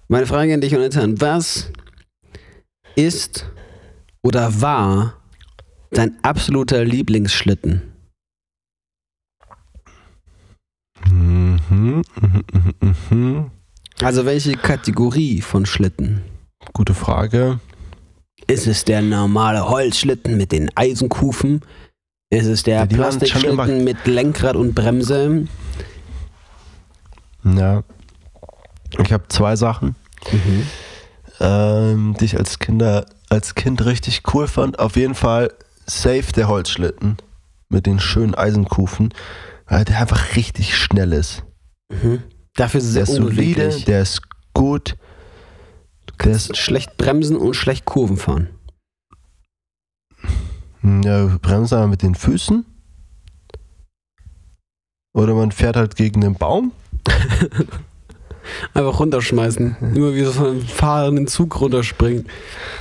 [0.09, 1.19] Meine Frage an dich, Jonathan.
[1.21, 1.73] Was
[2.95, 3.47] ist
[4.23, 5.15] oder war
[5.91, 7.83] dein absoluter Lieblingsschlitten?
[11.11, 13.51] Mhm, mhm, mhm, mhm.
[14.01, 16.23] Also welche Kategorie von Schlitten?
[16.73, 17.61] Gute Frage.
[18.47, 21.63] Ist es der normale Holzschlitten mit den Eisenkufen?
[22.31, 25.47] Ist es der Ja, Plastikschlitten mit Lenkrad und Bremse?
[27.45, 27.83] Ja.
[29.03, 29.97] Ich habe zwei Sachen,
[31.41, 34.79] ähm, die ich als Kinder, als Kind richtig cool fand.
[34.79, 35.53] Auf jeden Fall
[35.87, 37.17] safe der Holzschlitten
[37.69, 39.15] mit den schönen Eisenkufen,
[39.67, 41.45] weil der einfach richtig schnell ist.
[42.03, 42.23] Mhm.
[42.55, 44.23] Dafür ist es Der sehr ist solide, der ist
[44.55, 44.97] gut.
[46.25, 48.49] Der ist, Schlecht bremsen und schlecht Kurven fahren.
[50.83, 52.65] ja, bremst aber mit den Füßen.
[55.15, 56.73] Oder man fährt halt gegen den Baum.
[58.75, 59.77] Einfach runterschmeißen.
[59.95, 62.27] Immer wie so von einem fahrenden Zug runterspringen.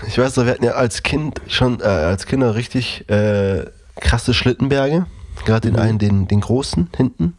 [0.08, 3.66] Ich weiß wir hatten ja als Kind schon, äh, als Kinder richtig äh,
[4.00, 5.06] krasse Schlittenberge.
[5.46, 5.82] Gerade den Mhm.
[5.82, 7.38] einen, den, den großen hinten.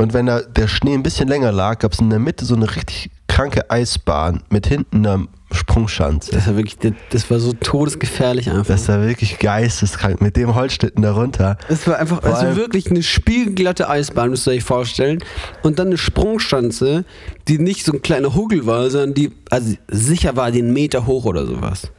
[0.00, 2.54] Und wenn da der Schnee ein bisschen länger lag, gab es in der Mitte so
[2.54, 6.32] eine richtig kranke Eisbahn mit hinten einer Sprungschanze.
[6.32, 6.78] Das war wirklich,
[7.10, 8.66] das- war so todesgefährlich einfach.
[8.66, 10.22] Das war wirklich geisteskrank.
[10.22, 11.58] Mit dem Holzschlitten darunter.
[11.68, 15.22] Es war einfach, Vor also wirklich eine spiegelglatte Eisbahn, müsst ihr euch vorstellen.
[15.62, 17.04] Und dann eine Sprungschanze,
[17.48, 21.06] die nicht so ein kleiner Huggel war, sondern die, also sicher war die einen Meter
[21.06, 21.90] hoch oder sowas.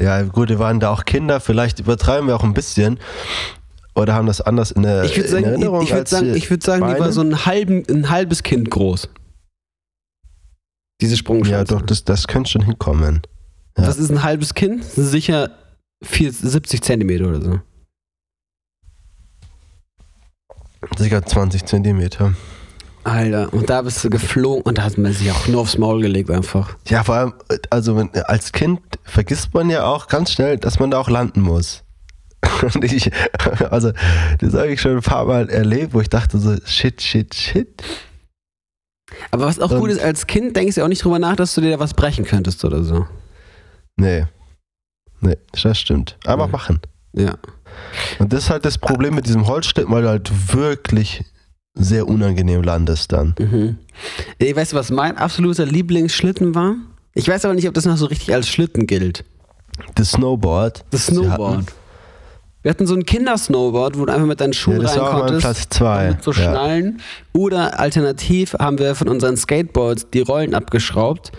[0.00, 1.40] Ja, gut, wir waren da auch Kinder.
[1.40, 2.98] Vielleicht übertreiben wir auch ein bisschen.
[4.00, 5.82] Oder haben das anders in der Ich sagen, ich, Erinnerung.
[5.82, 8.70] ich würde sagen, die ich würd sagen die war so ein, halben, ein halbes Kind
[8.70, 9.08] groß.
[11.00, 11.74] Diese Sprungschanze.
[11.74, 13.22] Ja, doch, das, das könnte schon hinkommen.
[13.76, 13.86] ja.
[13.86, 14.84] Was ist ein halbes Kind?
[14.84, 15.50] Sicher
[16.02, 17.60] 4, 70 Zentimeter oder so.
[20.96, 22.34] Sicher 20 Zentimeter.
[23.04, 26.02] Alter, und da bist du geflogen und da hat man sich auch nur aufs Maul
[26.02, 26.76] gelegt einfach.
[26.86, 27.34] Ja, vor allem,
[27.70, 31.40] also wenn, als Kind vergisst man ja auch ganz schnell, dass man da auch landen
[31.40, 31.82] muss.
[32.74, 33.10] Und ich,
[33.70, 33.92] also,
[34.38, 37.82] das habe ich schon ein paar Mal erlebt, wo ich dachte so, shit, shit, shit.
[39.30, 41.54] Aber was auch Und- gut ist, als Kind denkst du auch nicht drüber nach, dass
[41.54, 43.06] du dir da was brechen könntest oder so.
[43.96, 44.26] Nee.
[45.20, 46.16] Nee, das stimmt.
[46.24, 46.52] Einfach Nee.
[46.52, 46.80] machen.
[47.12, 47.34] Ja.
[48.18, 51.24] Und das ist halt das Problem mit diesem Holzschlitten, weil du halt wirklich
[51.74, 53.34] sehr unangenehm landest dann.
[53.38, 53.78] Mhm.
[54.38, 56.76] Ey, weißt du, was mein absoluter Lieblingsschlitten war?
[57.14, 59.24] Ich weiß aber nicht, ob das noch so richtig als Schlitten gilt.
[59.94, 60.84] Das Snowboard.
[60.90, 61.66] Das Snowboard.
[62.62, 65.18] Wir hatten so ein Kindersnowboard, wo du einfach mit deinen Ja, Schuhen das rein war
[65.20, 65.40] konntest.
[65.40, 66.10] Platz zwei.
[66.10, 66.36] Mit so ja.
[66.50, 67.00] Schnallen.
[67.32, 71.32] Oder alternativ haben wir von unseren Skateboards die Rollen abgeschraubt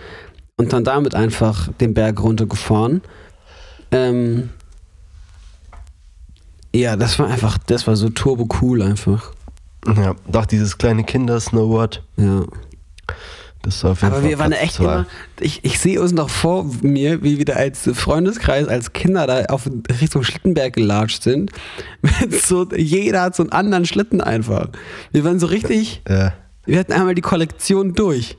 [0.57, 3.01] und dann damit einfach den Berg runtergefahren.
[3.91, 4.49] Ähm,
[6.73, 9.31] ja, das war einfach, das war so turbo cool einfach.
[9.85, 12.03] ja, doch dieses kleine Kinder-Snowboard.
[12.17, 12.45] Ja.
[13.63, 14.83] Das war auf jeden Aber Fall wir waren echt zwei.
[14.83, 15.05] immer,
[15.39, 19.45] ich, ich sehe uns noch vor mir, wie wir da als Freundeskreis, als Kinder da
[19.45, 19.69] auf
[20.01, 21.51] Richtung Schlittenberg gelatscht sind.
[22.01, 24.69] Mit so, jeder hat so einen anderen Schlitten einfach.
[25.11, 26.33] Wir waren so richtig, Ja.
[26.65, 28.37] wir hatten einmal die Kollektion durch.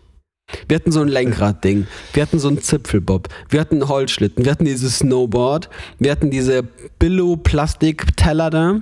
[0.69, 4.51] Wir hatten so ein Lenkradding, wir hatten so einen Zipfelbob, wir hatten einen Holzschlitten, wir
[4.53, 6.65] hatten dieses Snowboard, wir hatten diese
[6.99, 8.81] Billo-Plastik-Teller da.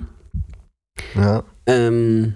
[1.15, 1.43] ja.
[1.67, 2.33] Ähm.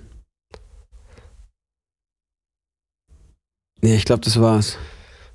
[3.86, 4.80] Nee, ich glaube, das war's.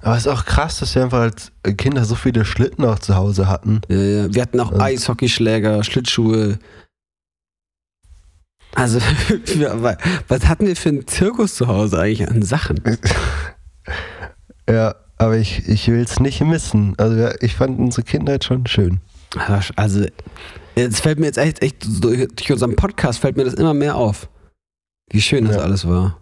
[0.01, 3.15] Aber es ist auch krass, dass wir einfach als Kinder so viele Schlitten auch zu
[3.15, 3.81] Hause hatten.
[3.89, 4.35] Ja, ja.
[4.35, 4.81] Wir hatten auch Ja.
[4.81, 6.59] Eishockeyschläger, Schlittschuhe.
[8.75, 8.99] Also,
[10.29, 12.81] was hatten wir für einen Zirkus zu Hause eigentlich an Sachen?
[14.69, 16.95] Ja, aber ich, ich will es nicht missen.
[16.97, 19.01] Also ich fand unsere Kindheit schon schön.
[19.75, 20.07] Also,
[20.77, 24.29] jetzt fällt mir jetzt echt, echt durch unseren Podcast fällt mir das immer mehr auf.
[25.11, 25.63] Wie schön das Ja.
[25.63, 26.19] alles war.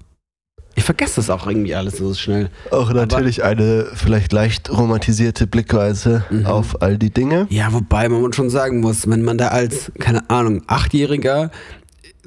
[0.79, 2.51] Ich vergesse das auch irgendwie alles so schnell.
[2.70, 6.47] Auch natürlich eine vielleicht leicht romantisierte Blickweise Mhm.
[6.47, 7.49] auf all die Dinge.
[7.51, 11.51] Ja, wobei man schon sagen muss, wenn man da als, keine Ahnung, Achtjähriger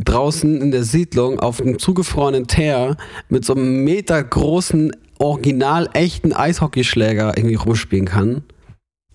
[0.03, 2.97] draußen in der Siedlung auf einem zugefrorenen Teer
[3.29, 8.43] mit so einem metergroßen, original echten Eishockeyschläger irgendwie rumspielen kann,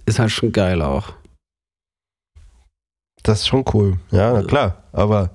[0.07, 1.13] ist halt schon geil auch.
[3.23, 3.99] Das ist schon cool.
[4.13, 4.83] Ja, na klar.
[4.93, 5.31] Aber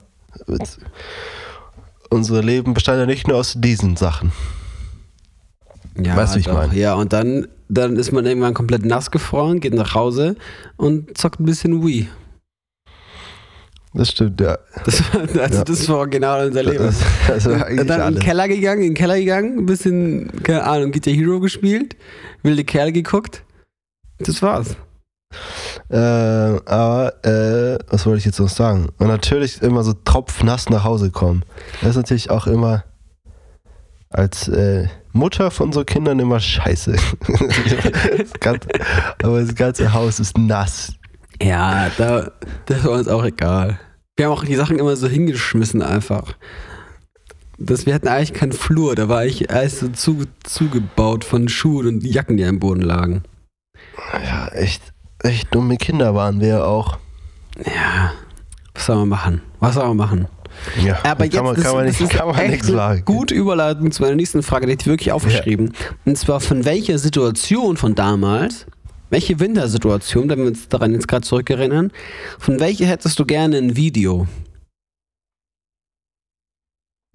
[2.11, 4.31] unsere Leben bestand ja nicht nur aus diesen Sachen.
[6.01, 6.53] Ja, Weißt du, wie ich doch.
[6.53, 6.71] mein?
[6.77, 10.35] Ja, und dann, dann ist man irgendwann komplett nass gefroren, geht nach Hause
[10.77, 12.07] und zockt ein bisschen Wii.
[13.93, 14.57] Das stimmt, ja.
[14.85, 15.63] Das, war- also Ja.
[15.65, 16.77] das war original unser Leben.
[16.85, 18.19] Das, das war dann in den.
[18.23, 21.97] Keller gegangen, in den Keller gegangen, ein bisschen, keine Ahnung, Guitar Hero gespielt,
[22.41, 23.43] wilde Kerle geguckt.
[24.19, 24.77] Das war's.
[25.91, 28.89] Äh, aber, äh, was wollte ich jetzt noch sagen?
[28.97, 31.43] Und natürlich immer so tropfnass nach Hause kommen.
[31.81, 32.85] Das ist natürlich auch immer
[34.09, 36.95] als äh, Mutter von so Kindern immer scheiße.
[38.17, 38.69] das ganze,
[39.21, 40.93] aber das ganze Haus ist nass.
[41.41, 42.31] Ja, da,
[42.67, 43.79] das war uns auch egal.
[44.15, 46.35] Wir haben auch die Sachen immer so hingeschmissen einfach.
[47.57, 51.87] Das, wir hatten eigentlich keinen Flur, da war eigentlich alles so zu, zugebaut von Schuhen
[51.87, 53.23] und Jacken, die am Boden lagen.
[54.13, 54.90] Ja, echt,
[55.23, 56.97] echt dumme Kinder waren wir auch.
[57.65, 58.13] Ja,
[58.73, 59.41] was soll man machen?
[59.59, 60.27] Was soll man machen?
[60.83, 63.03] Ja, Aber kann man, jetzt kann man das nicht, ist kann man nichts sagen.
[63.05, 65.73] gute Überleitung zu meiner nächsten Frage, die ich wirklich aufgeschrieben.
[66.05, 68.65] Und zwar von welcher Situation von damals,
[69.09, 71.91] welche Wintersituation, wenn wir uns daran jetzt gerade zurückerinnern,
[72.37, 74.27] von welcher hättest du gerne ein Video?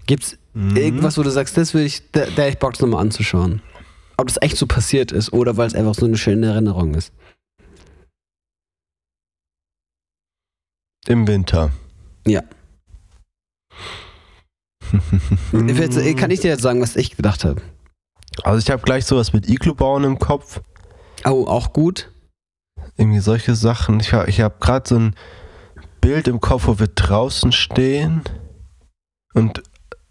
[0.07, 0.77] Gibt's Mhm.
[0.77, 3.61] irgendwas, wo du sagst, das will ich, da, da ich Bock, das nochmal anzuschauen?
[4.17, 7.13] Ob das echt so passiert ist oder weil es einfach so eine schöne Erinnerung ist.
[11.07, 11.71] Im Winter.
[12.27, 12.43] Ja.
[15.53, 17.61] Äh, Kann ich dir jetzt sagen, was ich gedacht habe?
[18.45, 20.61] Also ich habe gleich sowas mit Iglu bauen im Kopf.
[21.25, 22.13] Oh, auch gut.
[22.97, 23.99] Irgendwie solche Sachen.
[24.01, 25.15] Ich habe ich hab gerade so ein
[26.01, 28.23] Bild im Kopf, wo wir draußen stehen
[29.35, 29.63] und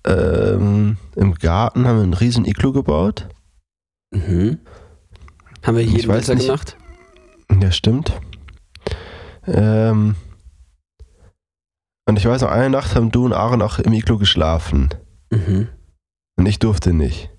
[0.06, 3.28] ähm, im Garten haben wir einen riesen Iglu gebaut.
[4.12, 4.60] Mhm.
[5.64, 6.78] Haben wir jeden weiß Winter gemacht?
[7.62, 8.14] Ja, stimmt.
[9.48, 10.16] Ähm,
[12.08, 14.90] und ich weiß noch, eine Nacht haben du und Aaron auch im Iglu geschlafen.
[15.32, 15.68] Mhm.
[16.38, 17.30] Und ich durfte nicht.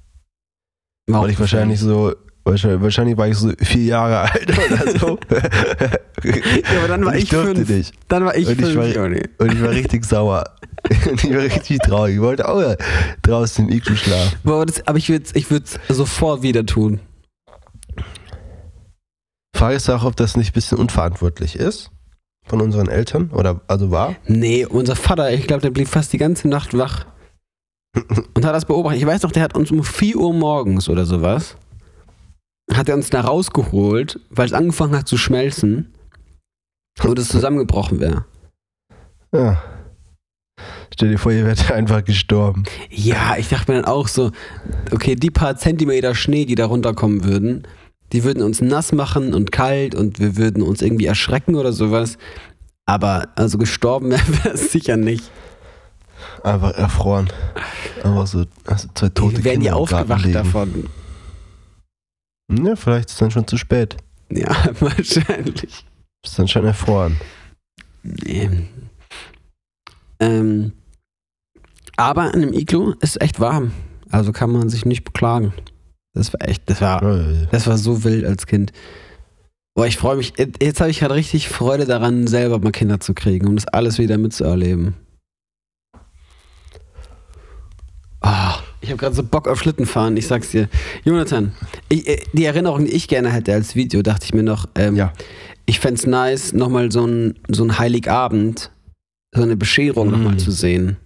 [1.09, 2.14] War Weil ich wahrscheinlich so,
[2.45, 5.19] wahrscheinlich, wahrscheinlich war ich so vier Jahre alt oder so.
[6.25, 7.69] Ja, aber dann war Und ich, durfte fünf.
[7.69, 7.95] nicht.
[8.09, 8.77] Dann war ich Und ich fünf.
[8.77, 9.23] war- Joni.
[9.39, 10.45] Und ich war richtig sauer.
[11.11, 12.14] Und ich war richtig traurig.
[12.17, 12.75] Ich wollte auch
[13.23, 14.39] draußen im Iglu schlafen.
[14.45, 17.01] Aber, das, aber ich würde es ich würd's sofort wieder tun.
[19.55, 21.91] Frage ist auch, ob das nicht ein bisschen unverantwortlich ist.
[22.47, 23.30] Von unseren Eltern?
[23.32, 24.16] Oder also war?
[24.26, 27.07] Nee, unser Vater, ich glaube, der blieb fast die ganze Nacht wach
[28.34, 29.01] und hat das beobachtet.
[29.01, 31.57] Ich weiß noch, der hat uns um 4 Uhr morgens oder sowas,
[32.72, 35.92] hat er uns da rausgeholt, weil es angefangen hat zu schmelzen
[37.03, 38.24] und es zusammengebrochen wäre.
[39.32, 39.62] Ja.
[40.92, 42.64] Stell dir vor, ihr werdet einfach gestorben.
[42.90, 44.30] Ja, ich dachte mir dann auch so,
[44.92, 47.66] okay, die paar Zentimeter Schnee, die da runterkommen würden,
[48.12, 52.18] die würden uns nass machen und kalt und wir würden uns irgendwie erschrecken oder sowas.
[52.84, 54.11] Aber also gestorben
[54.44, 55.30] wäre es sicher nicht.
[56.42, 57.28] Einfach erfroren.
[58.02, 60.88] Einfach so also zwei tote Kinder ja im Garten aufgewacht davon.
[62.52, 63.96] Ja, vielleicht ist dann schon zu spät.
[64.30, 64.48] Ja,
[64.80, 65.84] wahrscheinlich.
[66.24, 67.16] Ist dann schon erfroren.
[68.02, 68.50] Nee.
[70.20, 70.72] Ähm,
[71.96, 73.72] aber in einem Iglu ist echt warm.
[74.11, 75.52] Also kann man sich nicht beklagen.
[76.17, 77.01] Das war echt, das war,
[77.51, 78.73] das war so wild als Kind.
[79.75, 80.33] Boah, ich freue mich.
[80.39, 83.99] Jetzt habe ich gerade richtig Freude daran, selber mal Kinder zu kriegen, um das alles
[83.99, 84.95] wieder mitzuerleben.
[88.23, 90.69] Ah, ich habe gerade so Bock auf Schlittenfahren, ich sag's dir.
[91.05, 91.53] Jonathan,
[91.89, 94.97] ich, äh, die Erinnerung, die ich gerne hätte als Video, dachte ich mir noch, ähm,
[94.97, 95.12] Ja.
[95.67, 98.71] ich fände es nice, nochmal so ein, so ein Heiligabend,
[99.35, 100.11] so eine Bescherung Mm.
[100.12, 100.97] nochmal zu sehen.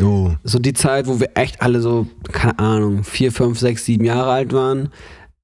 [0.00, 0.32] Oh.
[0.42, 4.30] So die Zeit, wo wir echt alle so, keine Ahnung, vier, fünf, sechs, sieben Jahre
[4.30, 4.90] alt waren.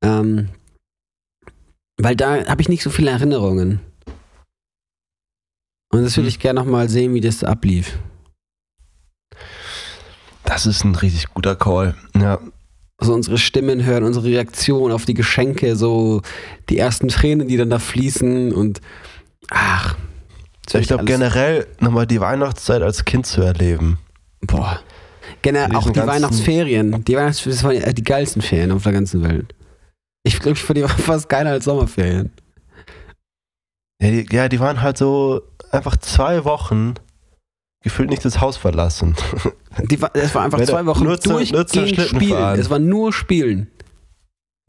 [0.03, 0.49] Ähm,
[1.99, 3.81] weil da habe ich nicht so viele Erinnerungen.
[5.93, 6.29] Und das würde Hm.
[6.29, 7.99] ich gerne nochmal sehen, wie das ablief.
[10.45, 11.95] Das ist ein richtig guter Call.
[12.19, 12.39] Ja.
[13.03, 16.23] So unsere Stimmen hören, unsere Reaktion auf die Geschenke, so
[16.69, 18.81] die ersten Tränen, die dann da fließen und
[19.51, 19.97] ach.
[20.73, 23.99] Ich glaube generell nochmal die Weihnachtszeit als Kind zu erleben.
[24.47, 24.81] Boah.
[25.43, 27.05] Generell auch die Weihnachtsferien.
[27.05, 29.55] Die Weihnachtsferien, das waren die geilsten Ferien auf der ganzen Welt.
[30.23, 32.33] Ich glaube, ich fand die waren fast geiler als Sommerferien.
[34.03, 36.95] Ja die, ja, die waren halt so einfach zwei Wochen
[37.83, 39.15] gefühlt nicht das Haus verlassen.
[39.89, 42.31] Die, war- es war einfach zwei Wochen nur durchgehend Spielen.
[42.33, 42.59] fahren.
[42.59, 43.71] Es war nur Spielen.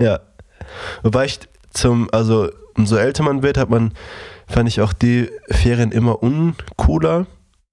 [0.02, 0.20] ja.
[1.02, 1.40] Wobei ich
[1.72, 3.94] zum, also umso älter man wird, hat man,
[4.48, 7.26] fand ich auch die Ferien immer uncooler,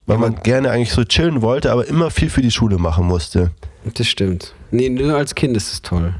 [0.09, 3.51] weil man gerne eigentlich so chillen wollte, aber immer viel für die Schule machen musste.
[3.93, 4.55] Das stimmt.
[4.71, 6.15] Nee, nur als Kind ist es toll.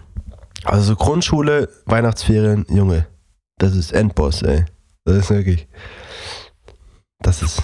[0.64, 3.08] Also so Grundschule, Weihnachtsferien, Junge,
[3.58, 4.66] das ist Endboss, ey.
[5.06, 5.68] Das ist wirklich,
[7.24, 7.64] das ist,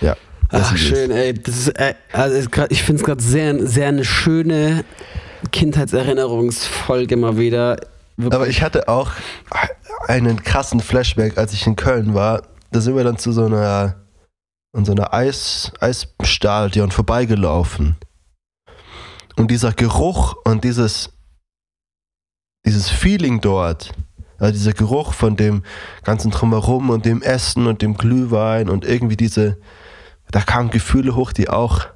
[0.00, 0.16] ja.
[0.52, 1.34] das Ach, ist schön, ey.
[1.34, 4.84] Das ist, äh, also grad, ich finde es gerade sehr, sehr eine schöne
[5.50, 7.78] Kindheitserinnerungsfolge mal wieder.
[8.16, 8.34] Wirklich.
[8.34, 9.10] Aber ich hatte auch
[10.06, 12.42] einen krassen Flashback, als ich in Köln war.
[12.70, 13.96] Da sind wir dann zu so einer,
[14.74, 17.96] an so einer Eis, Eisstadion vorbeigelaufen.
[19.36, 21.10] Und dieser Geruch und dieses,
[22.66, 23.92] dieses Feeling dort,
[24.38, 25.62] also dieser Geruch von dem
[26.02, 29.58] ganzen Drumherum und dem Essen und dem Glühwein und irgendwie diese,
[30.30, 31.86] da kamen Gefühle hoch, die auch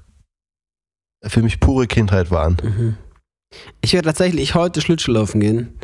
[1.22, 2.56] für mich pure Kindheit waren.
[2.62, 2.96] Mhm.
[3.80, 5.78] Ich werde tatsächlich heute Schlittschuh laufen gehen.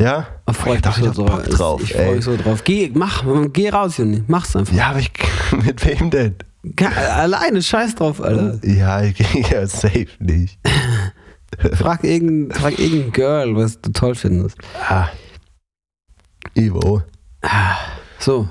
[0.00, 0.26] Ja?
[0.46, 1.82] Da freue ich Da mich ich so Bock drauf.
[1.82, 2.64] Ich freue mich so drauf.
[2.64, 3.22] Geh, mach,
[3.52, 4.24] geh raus, Juni.
[4.26, 4.74] Mach's einfach.
[4.74, 5.12] Ja, aber ich,
[5.64, 6.36] mit wem denn?
[7.14, 8.58] Alleine, scheiß drauf, Alter.
[8.66, 9.18] Ja, ich
[9.50, 10.58] ja, safe nicht.
[11.72, 14.56] Frag irgendein, frag irgendein Girl, was du toll findest.
[14.88, 15.08] Ah.
[16.54, 17.02] Ivo.
[18.18, 18.48] So,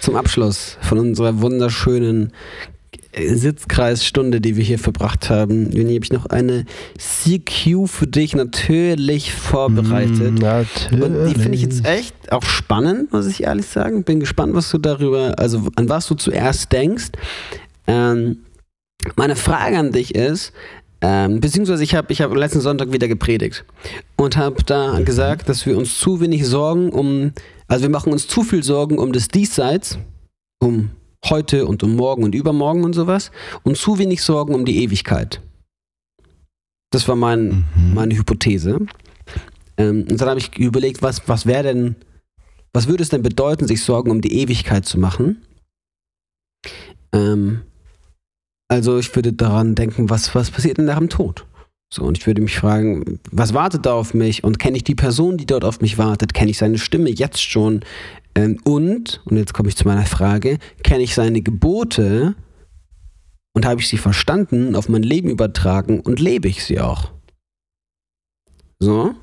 [0.00, 2.32] zum Abschluss von unserer wunderschönen
[3.26, 5.70] Sitzkreisstunde, die wir hier verbracht haben.
[5.72, 6.64] Juni, habe ich noch eine
[6.98, 10.32] CQ für dich natürlich vorbereitet.
[10.32, 11.04] Mm, Natürlich.
[11.04, 14.04] Und die finde ich jetzt echt auch spannend, muss ich ehrlich sagen.
[14.04, 17.08] Bin gespannt, was du darüber, also an was du zuerst denkst.
[17.86, 18.38] Ähm,
[19.16, 20.52] meine Frage an dich ist,
[21.00, 23.64] ähm, beziehungsweise ich habe ich hab letzten Sonntag wieder gepredigt
[24.16, 27.32] und habe da gesagt, dass wir uns zu wenig Sorgen um,
[27.68, 29.98] also wir machen uns zu viel Sorgen um das Diesseits,
[30.58, 30.90] um
[31.24, 33.30] heute und um morgen und übermorgen und sowas
[33.64, 35.40] und zu wenig Sorgen um die Ewigkeit.
[36.90, 37.94] Das war mein, Mhm.
[37.94, 38.78] meine Hypothese.
[39.76, 41.96] Ähm, und dann habe ich überlegt, was, was wäre denn,
[42.72, 45.42] was würde es denn bedeuten, sich Sorgen um die Ewigkeit zu machen?
[47.12, 47.62] Ähm,
[48.68, 51.46] also ich würde daran denken, was, was passiert denn nach dem Tod?
[51.92, 54.44] So, und ich würde mich fragen, was wartet da auf mich?
[54.44, 56.34] Und kenne ich die Person, die dort auf mich wartet?
[56.34, 57.80] Kenne ich seine Stimme jetzt schon?
[58.38, 62.36] Ähm, und, und jetzt komme ich zu meiner Frage, kenne ich seine Gebote
[63.52, 67.10] und habe ich sie verstanden, auf mein Leben übertragen und lebe ich sie auch?
[68.78, 69.16] So.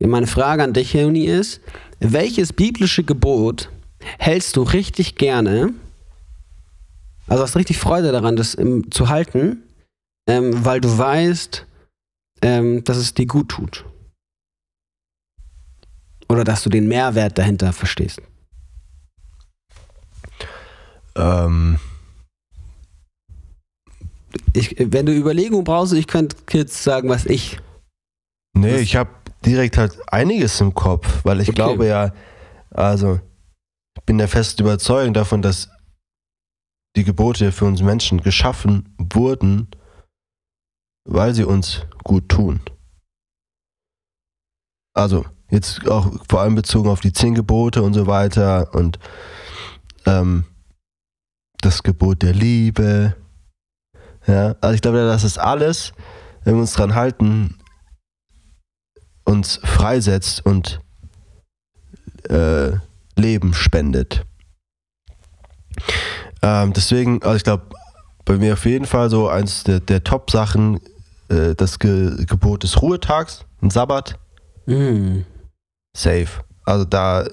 [0.00, 1.60] Meine Frage an dich, Leonie, ist,
[2.00, 3.70] welches biblische Gebot
[4.18, 5.74] hältst du richtig gerne?
[7.26, 9.64] Also hast richtig Freude daran, das ähm, zu halten,
[10.26, 11.66] ähm, weil du weißt,
[12.40, 13.86] dass es dir gut tut.
[16.34, 18.20] Oder dass du den Mehrwert dahinter verstehst.
[21.14, 21.78] Ähm,
[24.52, 27.60] Ich, wenn du Überlegung brauchst, ich könnte jetzt sagen, was ich.
[28.56, 29.10] nee, Was- ich habe
[29.46, 31.54] direkt halt einiges im Kopf, weil ich Okay.
[31.54, 32.12] glaube ja,
[32.70, 33.20] also
[33.96, 35.70] ich bin der festen Überzeugung davon, dass
[36.96, 39.68] die Gebote für uns Menschen geschaffen wurden,
[41.08, 42.60] weil sie uns gut tun.
[44.96, 48.98] Also jetzt auch vor allem bezogen auf die zehn Gebote und so weiter und
[50.06, 50.44] ähm,
[51.60, 53.16] das Gebot der Liebe.
[54.26, 55.92] Ja, also ich glaube, das ist alles,
[56.44, 57.58] wenn wir uns dran halten,
[59.24, 60.80] uns freisetzt und
[62.28, 62.72] äh,
[63.16, 64.24] Leben spendet.
[66.42, 67.64] Ähm, deswegen, also ich glaube,
[68.24, 70.80] bei mir auf jeden Fall so eins der, der Top-Sachen,
[71.28, 74.18] äh, das Ge Gebot des Ruhetags, ein Sabbat,
[74.66, 75.24] Hm.
[75.96, 76.42] Safe.
[76.64, 77.26] Also da,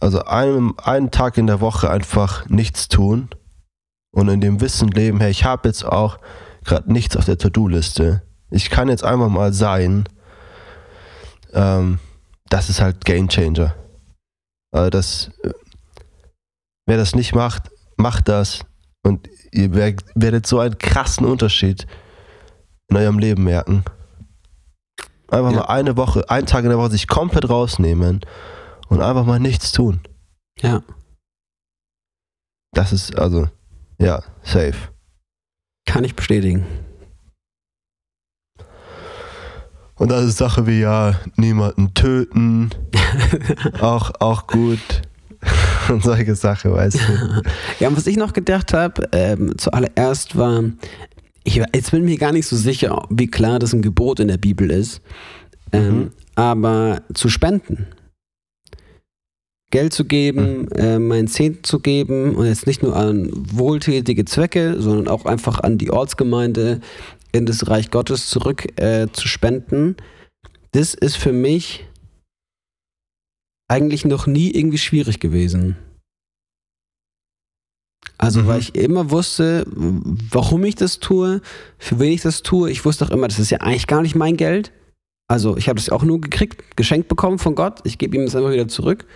[0.00, 3.28] also einen, einen Tag in der Woche einfach nichts tun
[4.12, 6.18] und in dem Wissen leben, hey, ich habe jetzt auch
[6.64, 8.22] gerade nichts auf der To-Do-Liste.
[8.50, 10.08] Ich kann jetzt einfach mal sein.
[11.52, 11.98] Ähm,
[12.48, 13.74] das ist halt Game Changer.
[14.72, 15.52] Also das, äh,
[16.86, 18.60] wer das nicht macht, macht das
[19.04, 21.86] und ihr wer- werdet so einen krassen Unterschied
[22.88, 23.84] in eurem Leben merken.
[25.30, 25.58] Einfach Ja.
[25.58, 28.20] mal eine Woche, einen Tag in der Woche sich komplett rausnehmen
[28.88, 30.00] und einfach mal nichts tun.
[30.60, 30.82] Ja.
[32.72, 33.48] Das ist also,
[33.98, 34.76] ja, safe.
[35.86, 36.64] Kann ich bestätigen.
[39.96, 42.70] Und das ist Sache wie ja, niemanden töten,
[43.80, 44.78] auch, auch gut.
[45.88, 47.42] Und solche Sachen, weißt du.
[47.80, 50.62] ja, und was ich noch gedacht habe, ähm, zuallererst war,
[51.44, 54.36] ich jetzt bin mir gar nicht so sicher, wie klar das ein Gebot in der
[54.38, 55.00] Bibel ist,
[55.72, 56.10] ähm, Mhm.
[56.34, 57.86] aber zu spenden.
[59.72, 64.80] Geld zu geben, äh, mein Zehnten zu geben und jetzt nicht nur an wohltätige Zwecke,
[64.82, 66.80] sondern auch einfach an die Ortsgemeinde
[67.30, 69.96] in das Reich Gottes zurück äh, zu spenden,
[70.72, 71.86] das ist für mich
[73.68, 75.76] eigentlich noch nie irgendwie schwierig gewesen.
[78.18, 78.46] Also, Mhm.
[78.46, 81.40] weil ich immer wusste, warum ich das tue,
[81.78, 82.70] für wen ich das tue.
[82.70, 84.72] Ich wusste auch immer, das ist ja eigentlich gar nicht mein Geld.
[85.28, 87.80] Also, ich habe das auch nur gekriegt, geschenkt bekommen von Gott.
[87.84, 89.06] Ich gebe ihm das einfach wieder zurück.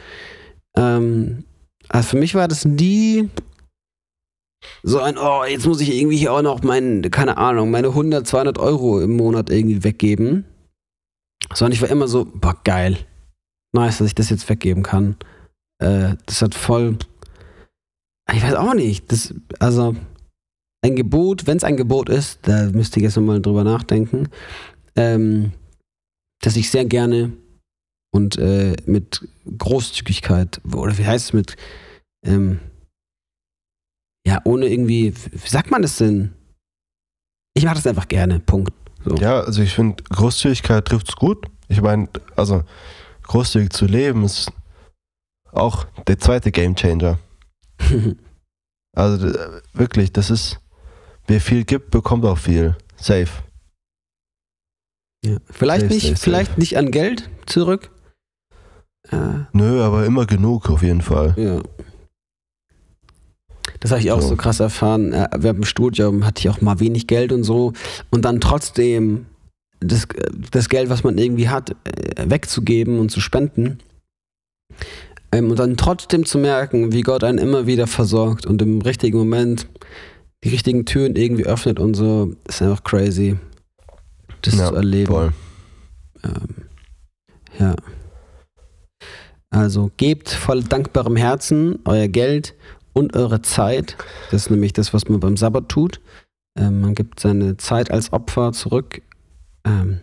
[0.76, 1.44] Ähm,
[1.88, 3.28] also für mich war das nie
[4.82, 8.26] so ein, oh, jetzt muss ich irgendwie hier auch noch mein, keine Ahnung, meine 100,
[8.26, 10.44] 200 Euro im Monat irgendwie weggeben.
[11.52, 12.98] Sondern ich war immer so, boah, geil.
[13.72, 15.16] Nice, dass ich das jetzt weggeben kann.
[15.78, 16.96] Äh, das hat voll,
[18.32, 19.94] ich weiß auch nicht, das, also
[20.82, 24.28] ein Gebot, wenn es ein Gebot ist, da müsste ich jetzt nochmal drüber nachdenken,
[24.96, 25.52] ähm,
[26.42, 27.32] dass ich sehr gerne
[28.12, 29.26] und äh, mit
[29.58, 31.56] Großzügigkeit, oder wie heißt es mit,
[32.24, 32.60] ähm,
[34.26, 36.32] ja, ohne irgendwie, wie sagt man das denn?
[37.54, 38.72] Ich mache das einfach gerne, Punkt.
[39.04, 39.16] So.
[39.16, 41.46] Ja, also ich finde, Großzügigkeit trifft es gut.
[41.68, 42.62] Ich meine, also
[43.22, 44.50] großzügig zu leben ist
[45.52, 47.18] auch der zweite Game Changer.
[48.96, 49.32] Also
[49.72, 50.60] wirklich, das ist,
[51.26, 52.76] wer viel gibt, bekommt auch viel.
[52.96, 53.26] Safe.
[55.24, 55.38] ja.
[55.50, 56.22] Vielleicht Safe, nicht, safe, safe.
[56.22, 57.90] vielleicht nicht an Geld zurück.
[59.10, 59.16] Äh,
[59.52, 61.34] Nö, aber immer genug auf jeden Fall.
[61.36, 61.60] Ja.
[63.80, 64.28] Das habe ich auch so.
[64.28, 64.36] So.
[64.36, 65.12] krass erfahren.
[65.12, 67.72] Äh, Während dem Studium hatte ich auch mal wenig Geld und so.
[68.10, 69.26] Und dann trotzdem
[69.80, 70.06] das,
[70.50, 73.78] das Geld, was man irgendwie hat, äh, wegzugeben und zu spenden.
[75.34, 79.18] Ähm, und dann trotzdem zu merken, wie Gott einen immer wieder versorgt und im richtigen
[79.18, 79.66] Moment
[80.44, 82.34] die richtigen Türen irgendwie öffnet und so.
[82.46, 83.36] ist einfach crazy,
[84.42, 85.32] das Ja, zu erleben.
[86.22, 86.54] Ähm,
[87.58, 87.74] ja.
[89.50, 92.54] Also gebt voll dankbarem Herzen euer Geld
[92.92, 93.96] und eure Zeit.
[94.30, 96.00] Das ist nämlich das, was man beim Sabbat tut.
[96.56, 99.02] Ähm, man gibt seine Zeit als Opfer zurück
[99.64, 100.00] ähm,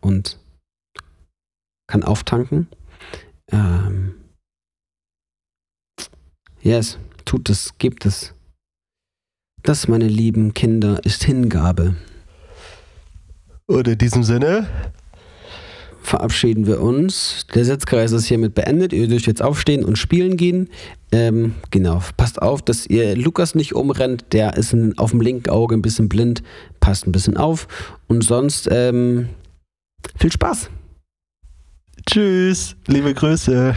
[0.00, 0.38] und
[1.86, 2.68] kann auftanken.
[3.50, 4.14] Ähm,
[6.64, 8.34] yes, tut es, gebt es.
[9.62, 11.94] Das, meine lieben Kinder, ist Hingabe.
[13.66, 14.66] Und in diesem Sinne,
[16.02, 17.46] verabschieden wir uns.
[17.54, 18.92] Der Sitzkreis ist hiermit beendet.
[18.92, 20.68] Ihr dürft jetzt aufstehen und spielen gehen.
[21.12, 24.26] Ähm, genau, passt auf, dass ihr Lukas nicht umrennt.
[24.32, 26.42] Der ist auf dem linken Auge ein bisschen blind.
[26.80, 27.68] Passt ein bisschen auf.
[28.06, 29.30] Und sonst ähm,
[30.16, 30.70] viel Spaß.
[32.06, 33.74] tschüss, liebe Grüße.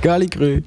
[0.00, 0.62] Galigrü.